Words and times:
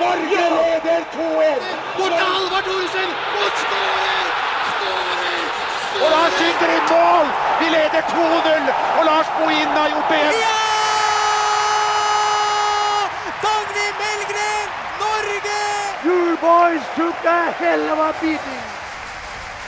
Norge 0.00 0.42
leder 0.58 1.02
2-1! 1.14 1.62
Bort 1.98 2.12
til 2.18 2.26
Halvard 2.32 2.64
Thoresen! 2.68 3.10
Og 3.42 3.50
skårer! 3.62 4.26
Skårer! 4.70 5.44
Og 6.02 6.08
Lars 6.14 6.32
skyter 6.38 6.70
inn 6.76 6.86
mål! 6.92 7.26
Vi 7.60 7.66
leder 7.76 8.02
2-0! 8.14 8.72
Og 8.98 9.04
Lars 9.10 9.28
Bohin 9.38 9.70
har 9.78 9.88
gjort 9.94 10.08
det 10.12 10.20
igjen! 10.24 10.58
Dagny 13.44 13.88
Melgren, 14.02 14.66
Norge! 15.04 15.60
You 16.08 16.36
boys 16.46 16.84
took 16.96 17.24
a 17.38 17.40
hell 17.60 17.84
of 17.92 17.98
a 18.08 18.12
beating! 18.20 18.79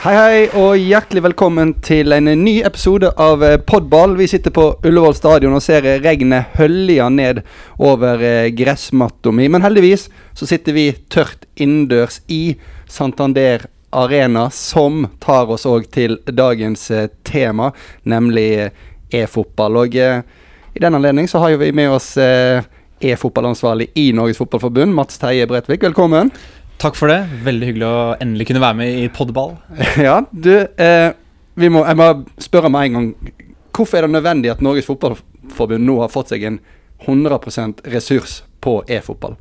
Hei, 0.03 0.11
hei, 0.17 0.39
og 0.59 0.73
hjertelig 0.75 1.21
velkommen 1.23 1.69
til 1.79 2.11
en 2.11 2.25
ny 2.27 2.57
episode 2.67 3.07
av 3.23 3.39
eh, 3.47 3.53
Podball. 3.55 4.17
Vi 4.19 4.25
sitter 4.27 4.51
på 4.51 4.65
Ullevål 4.83 5.13
stadion 5.15 5.55
og 5.55 5.61
ser 5.63 5.85
regnet 6.03 6.57
hølja 6.57 7.05
ned 7.07 7.37
over 7.79 8.19
eh, 8.19 8.49
gressmatta 8.51 9.31
mi. 9.31 9.45
Men 9.47 9.63
heldigvis 9.63 10.09
så 10.35 10.49
sitter 10.49 10.75
vi 10.75 10.83
tørt 11.07 11.47
innendørs 11.55 12.19
i 12.27 12.57
Santander 12.91 13.63
Arena, 13.95 14.49
som 14.51 15.05
tar 15.23 15.47
oss 15.55 15.63
òg 15.71 15.87
til 15.95 16.17
dagens 16.27 16.83
eh, 16.91 17.07
tema, 17.23 17.69
nemlig 18.03 18.73
e-fotball. 19.07 19.85
Og 19.85 19.95
i 19.95 20.83
den 20.83 20.99
anledning 20.99 21.31
så 21.31 21.45
har 21.45 21.55
vi 21.63 21.71
med 21.71 21.95
oss 21.95 22.17
e-fotballansvarlig 22.19 23.93
i 24.03 24.09
Norges 24.11 24.43
Fotballforbund, 24.43 24.91
Mats 24.99 25.23
Teie 25.23 25.47
Bredtvik. 25.47 25.87
Velkommen. 25.87 26.35
Takk 26.81 26.97
for 26.99 27.11
det. 27.11 27.21
Veldig 27.45 27.69
hyggelig 27.69 27.87
å 27.87 27.99
endelig 28.23 28.49
kunne 28.49 28.63
være 28.63 28.79
med 28.81 29.01
i 29.03 29.09
podball. 29.13 29.55
Ja, 30.07 30.19
du 30.31 30.53
eh, 30.57 31.11
vi 31.59 31.69
må, 31.69 31.83
Jeg 31.85 31.99
må 31.99 32.07
spørre 32.41 32.71
med 32.73 32.89
en 32.89 32.97
gang. 32.97 33.33
Hvorfor 33.73 33.99
er 33.99 34.07
det 34.07 34.15
nødvendig 34.15 34.51
at 34.53 34.61
Norges 34.65 34.87
Fotballforbund 34.89 35.85
nå 35.85 35.99
har 36.01 36.11
fått 36.13 36.33
seg 36.33 36.45
en 36.49 36.59
100% 37.05 37.85
ressurs 37.93 38.41
på 38.63 38.79
e-fotball? 38.91 39.37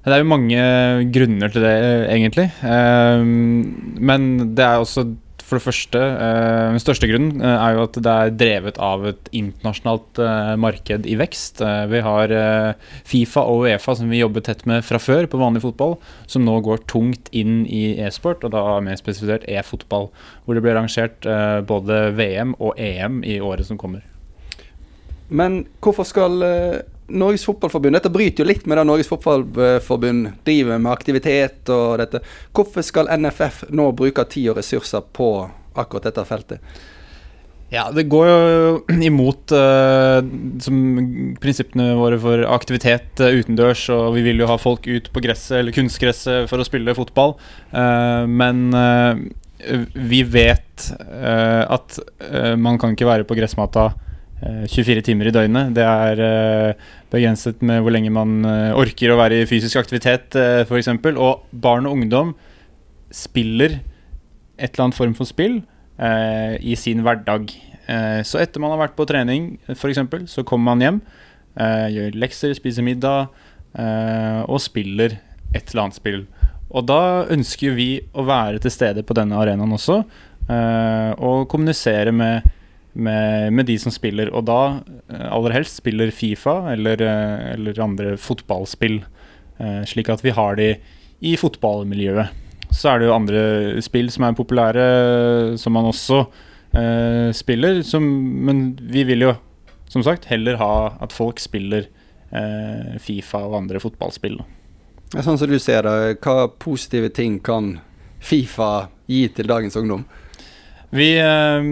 Det 0.00 0.14
er 0.16 0.22
jo 0.22 0.30
mange 0.30 0.60
grunner 1.12 1.52
til 1.52 1.64
det, 1.64 1.74
egentlig. 2.08 2.46
Eh, 2.64 3.24
men 4.10 4.30
det 4.56 4.64
er 4.64 4.80
også 4.80 5.04
for 5.50 5.58
det 5.58 5.66
første 5.66 6.00
eh, 6.00 6.68
Den 6.70 6.82
største 6.82 7.08
grunnen 7.10 7.42
eh, 7.42 7.56
er 7.56 7.76
jo 7.76 7.84
at 7.88 7.98
det 7.98 8.12
er 8.12 8.34
drevet 8.38 8.78
av 8.82 9.06
et 9.10 9.30
internasjonalt 9.36 10.20
eh, 10.22 10.52
marked 10.62 11.08
i 11.10 11.16
vekst. 11.18 11.62
Eh, 11.64 11.82
vi 11.90 12.02
har 12.06 12.34
eh, 12.34 12.92
Fifa 13.08 13.42
og 13.50 13.66
Uefa 13.66 13.96
som 13.98 14.12
vi 14.12 14.22
jobber 14.22 14.44
tett 14.46 14.62
med 14.70 14.86
fra 14.86 15.00
før 15.02 15.26
på 15.30 15.40
vanlig 15.40 15.64
fotball, 15.64 15.96
som 16.30 16.46
nå 16.46 16.60
går 16.66 16.84
tungt 16.90 17.32
inn 17.36 17.64
i 17.66 17.98
e-sport, 17.98 18.46
og 18.46 18.54
da 18.54 18.78
mer 18.84 19.00
spesifisert 19.00 19.48
e-fotball. 19.50 20.08
Hvor 20.44 20.56
det 20.56 20.62
blir 20.64 20.76
arrangert 20.76 21.26
eh, 21.26 21.58
både 21.66 22.06
VM 22.18 22.54
og 22.58 22.78
EM 22.78 23.24
i 23.26 23.40
året 23.42 23.66
som 23.68 23.80
kommer. 23.80 24.06
Men 25.30 25.64
hvorfor 25.82 26.06
skal 26.08 26.42
eh, 26.46 26.80
Norges 27.10 27.44
Fotballforbund 27.48 27.98
Dette 27.98 28.12
bryter 28.12 28.44
jo 28.44 28.48
litt 28.48 28.66
med 28.70 28.78
det 28.78 28.86
Norges 28.88 29.10
Fotballforbund 29.10 30.30
driver 30.46 30.78
med 30.78 30.92
aktivitet 30.92 31.70
og 31.74 31.98
dette. 32.02 32.22
Hvorfor 32.56 32.86
skal 32.86 33.10
NFF 33.20 33.66
nå 33.74 33.90
bruke 33.98 34.24
tid 34.30 34.52
og 34.52 34.60
ressurser 34.60 35.04
på 35.16 35.30
akkurat 35.78 36.08
dette 36.10 36.26
feltet? 36.28 36.72
Ja, 37.70 37.86
det 37.94 38.08
går 38.10 38.26
jo 38.26 38.72
imot 39.10 39.54
uh, 39.54 40.18
prinsippene 41.42 41.92
våre 41.98 42.18
for 42.22 42.42
aktivitet 42.50 43.22
uh, 43.22 43.30
utendørs, 43.30 43.86
og 43.94 44.16
vi 44.16 44.24
vil 44.26 44.42
jo 44.42 44.50
ha 44.50 44.58
folk 44.60 44.88
ut 44.90 45.10
på 45.14 45.22
gresset 45.22 45.60
eller 45.60 45.76
kunstgresset 45.76 46.50
for 46.50 46.58
å 46.60 46.66
spille 46.66 46.96
fotball. 46.98 47.36
uh, 47.74 48.26
men 48.26 48.68
vi 49.92 50.22
vet 50.24 50.86
at 50.96 51.96
man 52.56 52.78
kan 52.80 52.94
ikke 52.94 53.04
være 53.04 53.26
på 53.28 53.36
gressmata 53.36 53.90
24 54.40 55.02
timer 55.04 55.28
i 55.28 55.34
døgnet. 55.34 55.74
Det 55.76 55.84
er 55.84 56.22
eh, 56.24 56.86
begrenset 57.12 57.60
med 57.66 57.82
hvor 57.84 57.94
lenge 57.94 58.12
man 58.14 58.40
eh, 58.48 58.76
orker 58.78 59.12
å 59.12 59.18
være 59.20 59.42
i 59.42 59.48
fysisk 59.50 59.80
aktivitet, 59.80 60.36
f.eks. 60.66 60.92
Og 61.12 61.44
barn 61.52 61.88
og 61.88 61.98
ungdom 61.98 62.34
spiller 63.12 63.80
et 64.60 64.72
eller 64.72 64.86
annet 64.88 64.98
form 64.98 65.16
for 65.18 65.28
spill 65.28 65.60
eh, 66.00 66.56
i 66.60 66.76
sin 66.78 67.02
hverdag. 67.04 67.52
Eh, 67.90 68.20
så 68.26 68.40
etter 68.42 68.62
man 68.62 68.74
har 68.74 68.84
vært 68.84 68.96
på 68.98 69.08
trening, 69.08 69.54
f.eks., 69.72 70.02
så 70.30 70.44
kommer 70.46 70.72
man 70.72 70.84
hjem, 70.84 71.00
eh, 71.56 71.88
gjør 71.96 72.20
lekser, 72.24 72.54
spiser 72.56 72.86
middag 72.86 73.30
eh, 73.74 74.40
og 74.46 74.60
spiller 74.62 75.18
et 75.54 75.72
eller 75.72 75.86
annet 75.86 75.98
spill. 75.98 76.24
Og 76.70 76.86
da 76.86 77.26
ønsker 77.34 77.74
vi 77.74 77.90
å 78.14 78.24
være 78.28 78.60
til 78.62 78.72
stede 78.74 79.02
på 79.06 79.16
denne 79.18 79.38
arenaen 79.40 79.74
også, 79.74 80.02
eh, 80.46 81.10
og 81.18 81.48
kommunisere 81.50 82.14
med, 82.14 82.46
med, 82.92 83.52
med 83.52 83.66
de 83.66 83.76
som 83.78 83.92
spiller. 83.94 84.30
Og 84.34 84.46
da 84.48 84.60
eh, 85.10 85.26
aller 85.30 85.54
helst 85.54 85.80
spiller 85.80 86.12
Fifa 86.14 86.72
eller, 86.72 87.02
eh, 87.04 87.52
eller 87.54 87.82
andre 87.84 88.16
fotballspill, 88.20 89.00
eh, 89.58 89.82
slik 89.88 90.10
at 90.12 90.24
vi 90.24 90.34
har 90.36 90.58
de 90.60 90.74
i 91.20 91.36
fotballmiljøet. 91.36 92.46
Så 92.70 92.92
er 92.92 93.00
det 93.00 93.08
jo 93.08 93.16
andre 93.16 93.42
spill 93.82 94.10
som 94.14 94.28
er 94.28 94.36
populære, 94.38 94.84
som 95.58 95.74
man 95.74 95.88
også 95.90 96.22
eh, 96.78 97.30
spiller. 97.34 97.82
Som, 97.86 98.06
men 98.46 98.78
vi 98.80 99.04
vil 99.08 99.26
jo, 99.26 99.34
som 99.90 100.04
sagt, 100.06 100.30
heller 100.30 100.60
ha 100.60 100.72
at 101.02 101.14
folk 101.14 101.42
spiller 101.42 101.88
eh, 102.30 102.96
Fifa 103.02 103.42
og 103.48 103.58
andre 103.64 103.82
fotballspill. 103.82 104.38
Sånn 105.10 105.40
som 105.40 105.50
du 105.50 105.58
ser 105.58 105.82
det, 105.82 106.20
hva 106.22 106.46
positive 106.62 107.10
ting 107.10 107.40
kan 107.42 107.78
Fifa 108.22 108.88
gi 109.10 109.24
til 109.34 109.50
dagens 109.50 109.78
ungdom? 109.80 110.06
Vi 110.94 111.12
eh, 111.18 111.70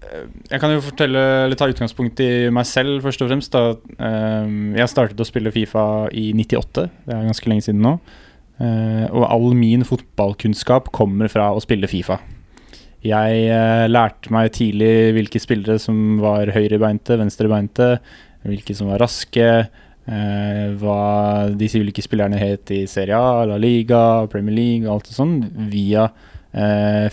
Jeg 0.00 0.60
kan 0.62 0.72
jo 0.72 0.80
fortelle 0.82 1.20
eller 1.44 1.58
ta 1.58 1.68
utgangspunkt 1.70 2.22
i 2.24 2.48
meg 2.54 2.66
selv, 2.68 3.02
først 3.04 3.22
og 3.22 3.30
fremst. 3.30 3.54
Da. 3.54 3.76
Eh, 4.00 4.50
jeg 4.80 4.90
startet 4.90 5.20
å 5.20 5.28
spille 5.28 5.52
Fifa 5.54 5.84
i 6.16 6.30
98. 6.36 6.88
Det 7.06 7.14
er 7.14 7.28
ganske 7.28 7.52
lenge 7.52 7.66
siden 7.66 7.84
nå. 7.84 7.94
Eh, 8.60 9.06
og 9.08 9.26
all 9.28 9.52
min 9.56 9.84
fotballkunnskap 9.86 10.90
kommer 10.96 11.30
fra 11.32 11.50
å 11.54 11.62
spille 11.62 11.90
Fifa. 11.90 12.18
Jeg 13.06 13.44
eh, 13.48 13.86
lærte 13.88 14.32
meg 14.34 14.50
tidlig 14.56 15.12
hvilke 15.16 15.40
spillere 15.40 15.78
som 15.80 16.18
var 16.20 16.52
høyrebeinte, 16.52 17.16
venstrebeinte, 17.20 17.94
hvilke 18.44 18.76
som 18.76 18.90
var 18.92 19.00
raske, 19.04 19.46
eh, 20.10 20.66
hva 20.80 21.00
disse 21.56 21.80
ulike 21.80 22.04
spillerne 22.04 22.40
het 22.40 22.72
i 22.76 22.82
Serie 22.90 23.16
A, 23.16 23.46
La 23.48 23.56
Liga, 23.60 24.26
Premier 24.32 24.56
League 24.56 24.84
og 24.88 24.98
alt 24.98 25.08
det 25.08 25.16
sånn, 25.16 25.38
via 25.72 26.10
eh, 26.10 26.28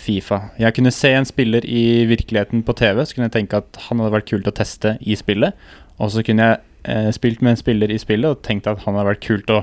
Fifa. 0.02 0.38
Jeg 0.58 0.74
kunne 0.74 0.90
se 0.90 1.12
en 1.14 1.26
spiller 1.28 1.62
i 1.62 2.02
virkeligheten 2.10 2.64
på 2.66 2.74
TV, 2.74 3.04
så 3.06 3.14
kunne 3.14 3.28
jeg 3.28 3.36
tenke 3.36 3.60
at 3.60 3.78
han 3.84 4.00
hadde 4.02 4.16
vært 4.16 4.30
kult 4.32 4.48
å 4.50 4.54
teste 4.58 4.96
i 4.98 5.14
spillet. 5.18 5.54
Og 6.02 6.10
så 6.14 6.24
kunne 6.26 6.48
jeg 6.48 6.58
eh, 6.90 7.10
spilt 7.14 7.42
med 7.42 7.54
en 7.54 7.60
spiller 7.60 7.92
i 7.92 8.00
spillet 8.02 8.34
og 8.34 8.42
tenkt 8.46 8.68
at 8.70 8.82
han 8.84 8.98
hadde 8.98 9.12
vært 9.12 9.24
kult 9.26 9.52
å, 9.54 9.62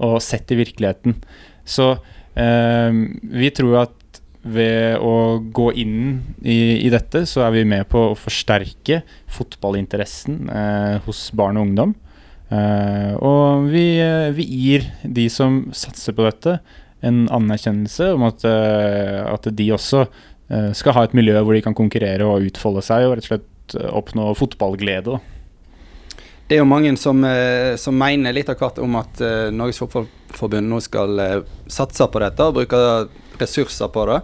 å 0.00 0.10
sett 0.24 0.52
i 0.52 0.60
virkeligheten. 0.60 1.16
Så 1.68 1.92
eh, 2.32 3.00
vi 3.20 3.52
tror 3.56 3.82
at 3.84 3.96
ved 4.40 4.96
å 5.04 5.40
gå 5.52 5.66
inn 5.82 5.96
i, 6.40 6.80
i 6.80 6.90
dette, 6.92 7.26
så 7.28 7.44
er 7.44 7.58
vi 7.58 7.66
med 7.68 7.84
på 7.92 8.10
å 8.10 8.18
forsterke 8.18 9.02
fotballinteressen 9.30 10.46
eh, 10.48 10.94
hos 11.04 11.26
barn 11.36 11.60
og 11.60 11.68
ungdom. 11.68 11.96
Eh, 12.50 13.12
og 13.20 13.68
vi, 13.70 13.84
eh, 14.02 14.30
vi 14.34 14.46
gir 14.48 14.88
de 15.04 15.28
som 15.32 15.66
satser 15.76 16.16
på 16.16 16.24
dette, 16.26 16.58
en 17.00 17.28
anerkjennelse 17.32 18.12
om 18.14 18.26
at, 18.28 18.44
eh, 18.44 19.20
at 19.24 19.48
de 19.56 19.68
også 19.72 20.04
eh, 20.04 20.70
skal 20.76 20.96
ha 20.96 21.04
et 21.06 21.16
miljø 21.16 21.40
hvor 21.40 21.56
de 21.56 21.64
kan 21.64 21.76
konkurrere 21.76 22.26
og 22.28 22.48
utfolde 22.50 22.84
seg 22.84 23.06
og 23.06 23.16
rett 23.16 23.28
og 23.28 23.32
slett 23.32 23.76
eh, 23.78 23.90
oppnå 24.00 24.30
fotballglede. 24.38 25.18
Det 26.50 26.58
er 26.58 26.64
jo 26.64 26.66
mange 26.66 26.90
som, 26.98 27.22
som 27.78 27.94
mener 27.94 28.34
litt 28.34 28.48
av 28.50 28.58
hvert 28.58 28.80
om 28.82 28.96
at 28.98 29.20
Norges 29.54 29.78
Fotballforbund 29.78 30.66
nå 30.66 30.80
skal 30.82 31.20
satse 31.70 32.08
på 32.10 32.22
dette 32.24 32.42
og 32.42 32.56
bruke 32.56 32.80
ressurser 33.38 33.92
på 33.94 34.06
det. 34.08 34.16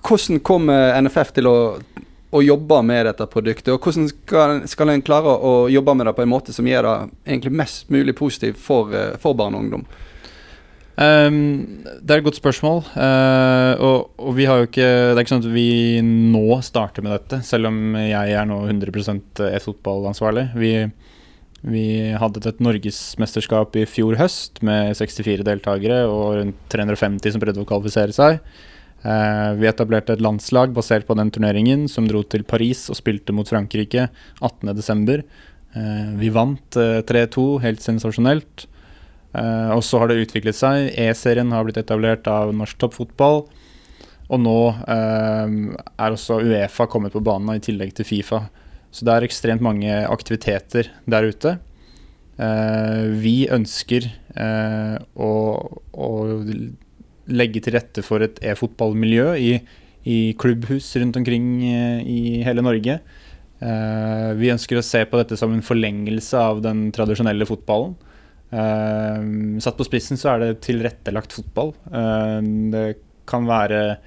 Hvordan 0.00 0.40
kommer 0.40 0.96
NFF 1.04 1.34
til 1.36 1.50
å, 1.50 1.58
å 2.32 2.40
jobbe 2.40 2.80
med 2.88 3.04
dette 3.10 3.28
produktet, 3.28 3.68
og 3.74 3.84
hvordan 3.84 4.08
skal, 4.08 4.64
skal 4.72 4.94
en 4.94 5.04
klare 5.04 5.36
å 5.36 5.52
jobbe 5.68 5.98
med 6.00 6.08
det 6.08 6.16
på 6.16 6.24
en 6.24 6.32
måte 6.32 6.56
som 6.56 6.72
gjør 6.72 6.88
det 6.88 6.96
egentlig 7.26 7.52
mest 7.60 7.92
mulig 7.92 8.16
positivt 8.16 8.56
for, 8.56 8.96
for 9.20 9.36
barn 9.36 9.60
og 9.60 9.66
ungdom? 9.66 9.84
Ehm, 10.96 11.84
det 12.00 12.14
er 12.14 12.20
et 12.20 12.26
godt 12.26 12.38
spørsmål. 12.38 12.78
Uh, 12.96 13.72
og, 13.84 13.98
og 14.16 14.36
vi 14.38 14.46
har 14.48 14.62
jo 14.62 14.68
ikke 14.68 14.86
Det 14.86 15.18
er 15.18 15.24
ikke 15.24 15.34
sånn 15.34 15.42
at 15.44 15.52
vi 15.52 15.70
nå 16.00 16.60
starter 16.64 17.04
med 17.04 17.12
dette, 17.12 17.42
selv 17.44 17.68
om 17.70 17.98
jeg 18.00 18.32
er 18.32 18.46
nå 18.48 18.62
100 18.64 19.50
e-fotballansvarlig. 19.50 20.46
Vi, 20.56 20.70
vi 21.68 21.88
hadde 22.16 22.40
et 22.48 22.62
norgesmesterskap 22.64 23.76
i 23.76 23.84
fjor 23.88 24.16
høst 24.20 24.62
med 24.64 24.96
64 24.96 25.44
deltakere 25.46 26.06
og 26.08 26.38
rundt 26.38 26.62
350 26.72 27.34
som 27.34 27.44
prøvde 27.44 27.64
å 27.64 27.68
kvalifisere 27.68 28.16
seg. 28.16 28.40
Uh, 29.04 29.52
vi 29.60 29.68
etablerte 29.68 30.16
et 30.16 30.24
landslag 30.24 30.72
basert 30.74 31.04
på 31.06 31.14
den 31.18 31.28
turneringen, 31.30 31.84
som 31.92 32.08
dro 32.08 32.24
til 32.24 32.46
Paris 32.48 32.86
og 32.88 32.96
spilte 32.98 33.36
mot 33.36 33.46
Frankrike 33.46 34.08
18.12. 34.40 35.20
Uh, 35.76 36.16
vi 36.16 36.32
vant 36.32 36.80
uh, 36.80 37.04
3-2, 37.04 37.46
helt 37.66 37.84
sensasjonelt. 37.84 38.64
Eh, 39.36 39.70
og 39.74 39.82
så 39.84 40.00
har 40.00 40.10
det 40.10 40.22
utviklet 40.24 40.56
seg. 40.56 40.90
E-serien 40.96 41.52
har 41.52 41.66
blitt 41.66 41.80
etablert 41.80 42.28
av 42.30 42.54
norsk 42.56 42.78
toppfotball. 42.80 43.44
Og 44.26 44.42
nå 44.42 44.58
eh, 44.90 45.56
er 45.76 46.14
også 46.14 46.40
Uefa 46.42 46.88
kommet 46.90 47.14
på 47.14 47.24
banen, 47.24 47.56
i 47.56 47.62
tillegg 47.62 47.94
til 47.96 48.08
Fifa. 48.08 48.46
Så 48.90 49.04
det 49.06 49.12
er 49.12 49.26
ekstremt 49.26 49.64
mange 49.64 49.92
aktiviteter 50.08 50.88
der 51.10 51.28
ute. 51.28 51.58
Eh, 52.40 53.02
vi 53.20 53.38
ønsker 53.52 54.12
å, 54.36 55.28
å 55.96 56.08
legge 57.32 57.60
til 57.64 57.72
rette 57.72 58.02
for 58.04 58.20
et 58.20 58.36
e-fotballmiljø 58.44 59.30
i, 59.40 59.54
i 60.04 60.18
klubbhus 60.36 60.90
rundt 61.00 61.16
omkring 61.16 61.46
i 61.64 62.42
hele 62.44 62.60
Norge. 62.60 62.98
Vi 63.56 64.50
ønsker 64.52 64.76
å 64.76 64.84
se 64.84 65.00
på 65.08 65.16
dette 65.16 65.38
som 65.40 65.54
en 65.56 65.64
forlengelse 65.64 66.36
av 66.36 66.60
den 66.66 66.90
tradisjonelle 66.92 67.48
fotballen. 67.48 67.96
Eh, 68.50 69.22
satt 69.64 69.78
på 69.78 69.86
spissen 69.88 70.20
så 70.20 70.34
er 70.34 70.44
det 70.44 70.62
tilrettelagt 70.66 71.34
fotball. 71.34 71.74
Uh, 71.90 72.40
det 72.72 72.86
kan 73.26 73.46
være 73.48 73.98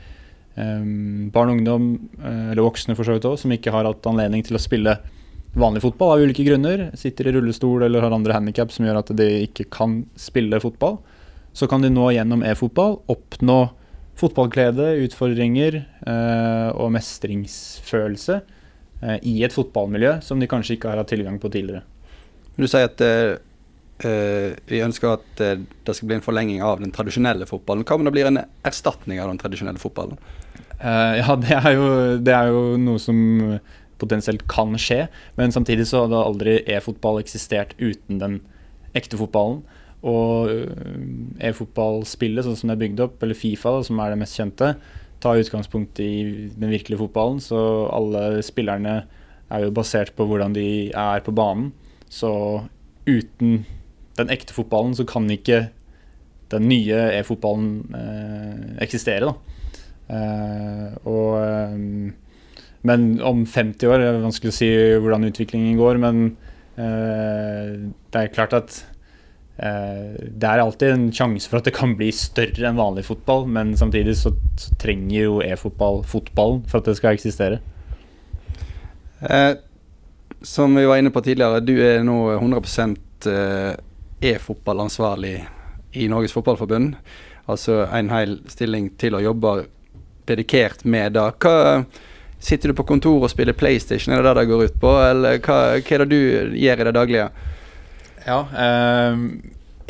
um, 0.55 1.27
barn 1.33 1.51
og 1.51 1.57
ungdom, 1.57 1.87
uh, 2.21 2.51
eller 2.53 2.63
voksne 2.63 2.95
for 2.95 3.07
så 3.07 3.17
vidt 3.17 3.27
òg, 3.27 3.39
som 3.41 3.51
ikke 3.51 3.73
har 3.75 3.87
hatt 3.89 4.07
anledning 4.09 4.45
til 4.47 4.55
å 4.55 4.63
spille 4.63 4.95
vanlig 5.59 5.83
fotball 5.83 6.13
av 6.13 6.23
ulike 6.23 6.45
grunner. 6.47 6.89
Sitter 6.97 7.29
i 7.29 7.33
rullestol 7.35 7.83
eller 7.85 8.05
har 8.05 8.15
andre 8.15 8.37
handikap 8.37 8.71
som 8.73 8.87
gjør 8.87 9.01
at 9.01 9.11
de 9.17 9.29
ikke 9.47 9.67
kan 9.73 10.03
spille 10.19 10.61
fotball. 10.61 10.99
Så 11.53 11.67
kan 11.69 11.83
de 11.83 11.91
nå 11.91 12.11
gjennom 12.13 12.45
e-fotball 12.45 12.99
oppnå 13.09 13.59
fotballglede, 14.19 14.91
utfordringer 15.05 15.79
eh, 15.79 16.69
og 16.75 16.91
mestringsfølelse 16.91 18.35
eh, 18.35 19.19
i 19.23 19.37
et 19.47 19.55
fotballmiljø 19.55 20.17
som 20.25 20.41
de 20.41 20.49
kanskje 20.49 20.75
ikke 20.75 20.91
har 20.91 20.99
hatt 20.99 21.11
tilgang 21.13 21.39
på 21.39 21.51
tidligere. 21.53 21.85
Du 22.59 22.67
sier 22.67 22.89
at 22.89 22.99
eh, 24.07 24.55
vi 24.69 24.83
ønsker 24.85 25.15
at 25.15 25.41
uh, 25.43 25.55
det 25.59 25.95
skal 25.95 26.09
bli 26.09 26.17
en 26.19 26.25
forlenging 26.25 26.63
av 26.65 26.79
den 26.83 26.93
tradisjonelle 26.95 27.47
fotballen. 27.49 27.85
Hva 27.87 27.97
om 27.97 28.07
det 28.07 28.13
blir 28.15 28.29
en 28.29 28.41
erstatning 28.67 29.21
av 29.21 29.31
den 29.31 29.41
tradisjonelle 29.41 29.81
fotballen? 29.81 30.19
Uh, 30.79 31.19
ja, 31.19 31.35
det 31.39 31.55
er, 31.57 31.69
jo, 31.75 31.89
det 32.23 32.35
er 32.35 32.53
jo 32.53 32.63
noe 32.79 33.01
som 33.03 33.19
potensielt 33.99 34.45
kan 34.51 34.77
skje, 34.79 35.09
men 35.35 35.51
samtidig 35.51 35.89
så 35.89 36.05
hadde 36.05 36.23
aldri 36.23 36.55
e-fotball 36.71 37.19
eksistert 37.19 37.75
uten 37.81 38.21
den 38.21 38.39
ekte 38.95 39.19
fotballen. 39.19 39.61
Og 40.07 40.47
e-fotballspillet, 41.43 42.45
sånn 42.47 42.55
som 42.55 42.71
det 42.71 42.77
er 42.77 42.83
bygd 42.85 43.03
opp, 43.03 43.17
eller 43.25 43.35
Fifa, 43.35 43.73
da, 43.75 43.83
som 43.83 43.99
er 43.99 44.13
det 44.13 44.21
mest 44.21 44.39
kjente, 44.39 44.71
tar 45.19 45.41
utgangspunkt 45.41 45.99
i 45.99 46.11
den 46.55 46.71
virkelige 46.71 47.01
fotballen. 47.01 47.41
Så 47.43 47.59
alle 47.91 48.39
spillerne 48.45 49.01
er 49.49 49.65
jo 49.65 49.73
basert 49.75 50.13
på 50.15 50.27
hvordan 50.29 50.55
de 50.55 50.69
er 50.95 51.25
på 51.25 51.33
banen. 51.35 51.73
Så 52.09 52.31
uten 53.09 53.65
den 54.19 54.31
ekte 54.33 54.55
fotballen 54.55 54.95
så 54.97 55.05
kan 55.07 55.29
ikke 55.31 55.67
den 56.49 56.65
nye 56.69 57.03
e-fotballen 57.19 57.95
eh, 57.95 58.63
eksistere. 58.85 59.33
Eh, 60.09 60.87
og 61.09 61.37
eh, 61.41 62.17
men 62.87 63.09
om 63.25 63.43
50 63.45 63.89
år 63.91 63.99
det 63.99 64.07
er 64.07 64.21
vanskelig 64.23 64.53
å 64.53 64.55
si 64.55 64.69
hvordan 65.03 65.27
utviklingen 65.27 65.79
går. 65.79 65.99
Men 66.01 66.21
eh, 66.79 67.89
det 68.11 68.21
er 68.21 68.33
klart 68.33 68.55
at 68.55 68.77
eh, 69.59 70.15
det 70.15 70.47
er 70.47 70.63
alltid 70.63 70.93
en 70.95 71.09
sjanse 71.15 71.51
for 71.51 71.59
at 71.59 71.67
det 71.67 71.75
kan 71.75 71.97
bli 71.99 72.11
større 72.15 72.69
enn 72.69 72.79
vanlig 72.79 73.05
fotball. 73.09 73.45
Men 73.51 73.75
samtidig 73.79 74.15
så, 74.21 74.33
så 74.59 74.77
trenger 74.81 75.17
jo 75.17 75.41
e-fotball 75.43 76.03
fotballen 76.07 76.63
for 76.69 76.79
at 76.79 76.89
det 76.89 76.99
skal 76.99 77.19
eksistere. 77.19 77.59
Eh, 79.27 79.53
som 80.41 80.71
vi 80.75 80.87
var 80.87 81.01
inne 81.01 81.11
på 81.11 81.23
tidligere, 81.25 81.59
du 81.59 81.75
er 81.83 81.99
nå 82.07 82.15
100 82.37 82.63
eh, 83.27 83.73
e-fotballansvarlig 84.21 85.35
i 85.99 86.07
Norges 86.11 86.35
Fotballforbund. 86.35 86.95
Altså 87.49 87.83
en 87.87 88.11
hel 88.13 88.39
stilling 88.51 88.91
til 89.01 89.17
å 89.17 89.23
jobbe 89.23 89.55
dedikert 90.29 90.85
med 90.85 91.17
det. 91.17 91.27
Hva 91.41 91.83
Sitter 92.39 92.71
du 92.71 92.77
på 92.77 92.85
kontoret 92.87 93.27
og 93.27 93.31
spiller 93.33 93.55
PlayStation, 93.57 94.13
er 94.15 94.21
det 94.23 94.29
det 94.29 94.39
det 94.39 94.47
går 94.47 94.69
ut 94.69 94.75
på? 94.79 94.91
Eller 95.03 95.41
hva, 95.43 95.55
hva 95.75 95.95
er 95.95 96.03
det 96.05 96.07
du 96.07 96.19
gjør 96.55 96.79
i 96.79 96.85
det 96.87 96.93
daglige? 96.95 97.25
Ja, 98.23 98.37
eh, 98.63 99.23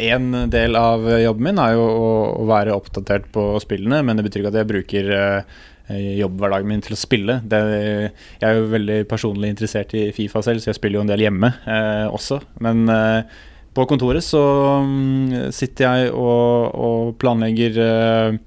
en 0.10 0.32
del 0.50 0.78
av 0.80 1.06
jobben 1.22 1.46
min 1.46 1.62
er 1.62 1.76
jo 1.76 1.84
å, 1.86 2.08
å, 2.40 2.48
være 2.50 2.74
oppdatert 2.74 3.28
på 3.36 3.52
spillene, 3.62 4.02
men 4.06 4.18
det 4.18 4.26
betyr 4.26 4.42
ikke 4.42 4.54
at 4.54 4.58
jeg 4.64 4.70
bruker 4.72 5.12
eh, 5.14 5.60
jobbhverdagen 6.24 6.72
min 6.72 6.82
til 6.86 6.98
å 6.98 7.00
spille. 7.00 7.38
Det, 7.46 7.62
jeg 8.42 8.50
er 8.50 8.58
jo 8.58 8.72
veldig 8.74 9.00
personlig 9.12 9.54
interessert 9.54 9.94
i 9.98 10.08
Fifa 10.16 10.42
selv, 10.46 10.64
så 10.64 10.72
jeg 10.72 10.80
spiller 10.80 11.00
jo 11.00 11.06
en 11.06 11.14
del 11.14 11.28
hjemme 11.28 11.54
eh, 11.70 12.06
også. 12.10 12.42
Men 12.66 12.86
eh, 12.94 13.40
på 13.76 13.86
kontoret 13.90 14.26
så 14.26 14.42
um, 14.84 15.34
sitter 15.54 15.86
jeg 15.86 16.14
og, 16.14 16.76
og 16.76 17.12
planlegger 17.22 17.80
eh, 17.84 18.38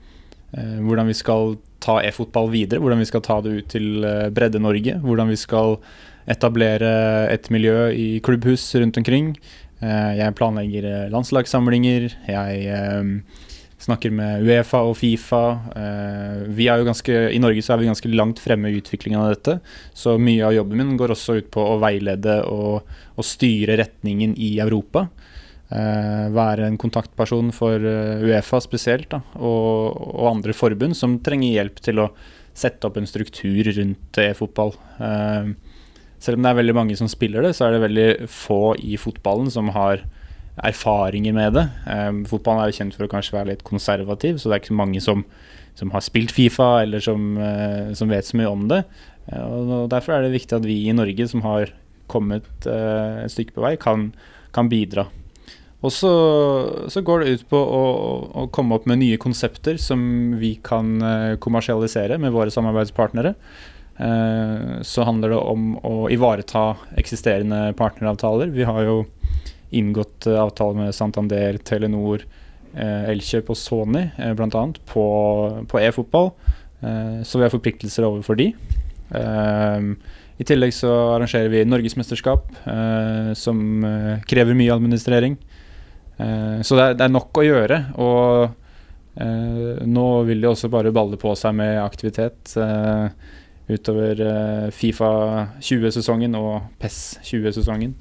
eh, 0.59 0.79
hvordan 0.83 1.11
vi 1.11 1.17
skal 1.17 1.57
ta 1.83 1.99
e-fotball 2.03 2.51
videre, 2.53 2.83
hvordan 2.83 3.03
vi 3.03 3.09
skal 3.11 3.25
ta 3.27 3.41
det 3.43 3.55
ut 3.57 3.69
til 3.73 4.07
eh, 4.07 4.31
Bredde-Norge. 4.35 4.99
Hvordan 5.03 5.33
vi 5.33 5.39
skal 5.41 5.79
etablere 6.31 6.93
et 7.33 7.49
miljø 7.51 7.91
i 7.91 8.09
klubbhus 8.23 8.69
rundt 8.79 8.99
omkring. 9.01 9.33
Eh, 9.83 10.13
jeg 10.21 10.37
planlegger 10.39 11.09
landslagssamlinger. 11.15 12.11
Jeg 12.31 13.23
snakker 13.83 14.13
med 14.15 14.45
Uefa 14.47 14.81
og 14.87 14.95
Fifa. 15.01 15.43
Vi 16.55 16.69
er 16.71 16.79
jo 16.79 16.87
ganske, 16.87 17.17
I 17.35 17.41
Norge 17.43 17.65
så 17.65 17.75
er 17.75 17.83
vi 17.83 17.89
ganske 17.91 18.13
langt 18.13 18.39
fremme 18.43 18.71
i 18.71 18.79
utviklingen 18.79 19.21
av 19.21 19.33
dette. 19.33 19.57
Så 19.95 20.15
mye 20.23 20.45
av 20.47 20.55
jobben 20.55 20.79
min 20.79 20.97
går 21.01 21.15
også 21.17 21.41
ut 21.41 21.51
på 21.55 21.65
å 21.73 21.81
veilede 21.83 22.39
og, 22.47 22.87
og 23.17 23.27
styre 23.27 23.81
retningen 23.83 24.37
i 24.39 24.55
Europa. 24.63 25.09
Uh, 25.73 26.29
være 26.35 26.67
en 26.69 26.77
kontaktperson 26.77 27.49
for 27.57 27.81
uh, 27.81 28.21
Uefa 28.21 28.59
spesielt, 28.61 29.09
da, 29.15 29.23
og, 29.41 29.95
og, 29.97 30.27
andre 30.29 30.53
forbund 30.53 30.93
som 30.99 31.15
trenger 31.25 31.55
hjelp 31.55 31.79
til 31.81 32.03
å 32.03 32.11
sette 32.53 32.85
opp 32.85 32.99
en 33.01 33.09
struktur 33.09 33.71
rundt 33.79 34.19
e-fotball. 34.21 34.75
Selv 36.21 36.37
om 36.37 36.45
det 36.45 36.51
er 36.51 36.59
veldig 36.59 36.75
mange 36.77 36.97
som 37.01 37.09
spiller 37.09 37.47
det, 37.47 37.55
så 37.57 37.65
er 37.65 37.73
det 37.73 37.87
veldig 37.87 38.09
få 38.29 38.75
i 38.85 38.99
fotballen 39.01 39.49
som 39.55 39.71
har 39.73 40.05
erfaringer 40.63 41.35
med 41.37 41.57
det. 41.59 41.65
fotballen 42.31 42.63
er 42.63 42.71
jo 42.71 42.79
kjent 42.79 42.97
for 42.97 43.07
å 43.07 43.11
kanskje 43.11 43.37
være 43.37 43.51
litt 43.53 43.65
konservativ, 43.67 44.37
så 44.39 44.49
det 44.49 44.57
er 44.57 44.63
ikke 44.63 44.73
så 44.73 44.79
mange 44.79 45.03
som, 45.03 45.25
som 45.79 45.91
har 45.95 46.05
spilt 46.07 46.35
Fifa 46.35 46.69
eller 46.85 47.03
som, 47.03 47.33
som, 47.99 48.13
vet 48.13 48.29
så 48.29 48.39
mye 48.39 48.53
om 48.53 48.69
det. 48.71 48.83
og 49.39 49.89
Derfor 49.91 50.15
er 50.17 50.27
det 50.27 50.37
viktig 50.37 50.61
at 50.61 50.69
vi 50.69 50.85
i 50.87 50.95
Norge, 50.95 51.27
som 51.31 51.43
har 51.47 51.75
kommet 52.13 52.47
et 52.69 53.33
stykke 53.35 53.57
på 53.57 53.67
vei, 53.67 53.75
kan, 53.81 54.13
kan 54.55 54.71
bidra. 54.71 55.09
Og 55.83 55.91
så, 55.91 56.13
så, 56.89 57.03
går 57.03 57.23
det 57.23 57.35
ut 57.35 57.45
på 57.51 57.59
å, 57.59 57.83
å, 58.39 58.47
komme 58.55 58.77
opp 58.79 58.87
med 58.91 59.01
nye 59.01 59.19
konsepter 59.21 59.79
som 59.83 60.03
vi 60.39 60.55
kan 60.63 60.95
uh, 61.03 61.35
kommersialisere 61.43 62.21
med 62.23 62.35
våre 62.35 62.55
samarbeidspartnere. 62.55 63.35
Uh, 63.99 64.79
så 64.87 65.07
handler 65.07 65.35
det 65.35 65.41
om 65.41 65.73
å 65.83 66.07
ivareta 66.15 66.77
eksisterende 66.99 67.73
partneravtaler. 67.79 68.55
Vi 68.55 68.69
har 68.69 68.87
jo 68.87 69.01
inngått 69.79 70.29
uh, 70.29 70.39
avtale 70.45 70.79
med 70.79 70.97
Santander, 70.97 71.61
Telenor, 71.65 72.25
Elkjøp 72.73 73.51
og 73.53 73.57
Sony 73.61 74.07
eh, 74.17 74.31
bl.a. 74.33 74.61
på, 74.89 75.03
på 75.69 75.81
e-fotball. 75.83 76.31
så 76.81 77.39
vi 77.39 77.45
har 77.45 77.53
forpliktelser 77.53 78.07
overfor 78.07 78.39
de. 78.41 78.47
I 80.41 80.47
tillegg 80.49 80.73
så 80.73 80.89
arrangerer 81.19 81.53
vi 81.53 81.67
norgesmesterskap, 81.69 82.49
som 83.37 83.61
krever 84.25 84.57
mye 84.57 84.73
administrering. 84.73 85.37
Eh, 86.23 86.61
så 86.63 86.77
det 86.77 86.83
er, 86.83 86.97
det 86.99 87.07
er, 87.07 87.13
nok 87.13 87.39
å 87.39 87.47
gjøre. 87.47 87.79
Og 88.03 89.23
eh, 89.23 89.85
nå 89.89 90.09
vil 90.29 90.43
de 90.43 90.51
også 90.51 90.71
bare 90.73 90.95
balle 90.95 91.19
på 91.21 91.35
seg 91.39 91.57
med 91.59 91.81
aktivitet 91.83 92.55
eh, 92.61 93.07
utover 93.73 94.19
Fifa 94.75 95.13
20-sesongen 95.63 96.37
og 96.39 96.75
PES 96.83 96.99
20-sesongen. 97.31 97.95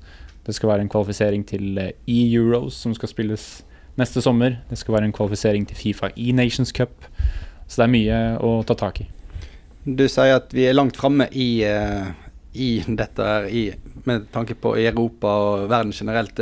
Det 0.46 0.56
skal 0.58 0.72
være 0.72 0.86
en 0.86 0.92
kvalifisering 0.92 1.46
til 1.48 1.78
E-Euros 1.82 2.80
som 2.82 2.96
skal 2.98 3.12
spilles 3.12 3.46
neste 4.00 4.24
sommer. 4.24 4.60
Det 4.70 4.80
skal 4.80 4.98
være 4.98 5.10
en 5.10 5.16
kvalifisering 5.16 5.68
til 5.70 5.78
Fifa 5.78 6.12
E-Nations 6.16 6.74
Cup. 6.76 7.08
Så 7.68 7.82
det 7.82 7.88
er 7.88 7.96
mye 7.96 8.22
å 8.44 8.56
ta 8.68 8.76
tak 8.76 9.04
i. 9.04 9.08
Du 9.86 10.06
sier 10.10 10.38
at 10.38 10.54
vi 10.54 10.68
er 10.70 10.78
langt 10.78 10.98
framme 11.00 11.28
i, 11.32 11.64
i 12.54 12.70
dette 12.86 13.28
i, 13.50 13.66
med 14.06 14.28
tanke 14.34 14.58
på 14.60 14.76
Europa 14.78 15.36
og 15.46 15.70
verden 15.72 15.94
generelt. 15.96 16.42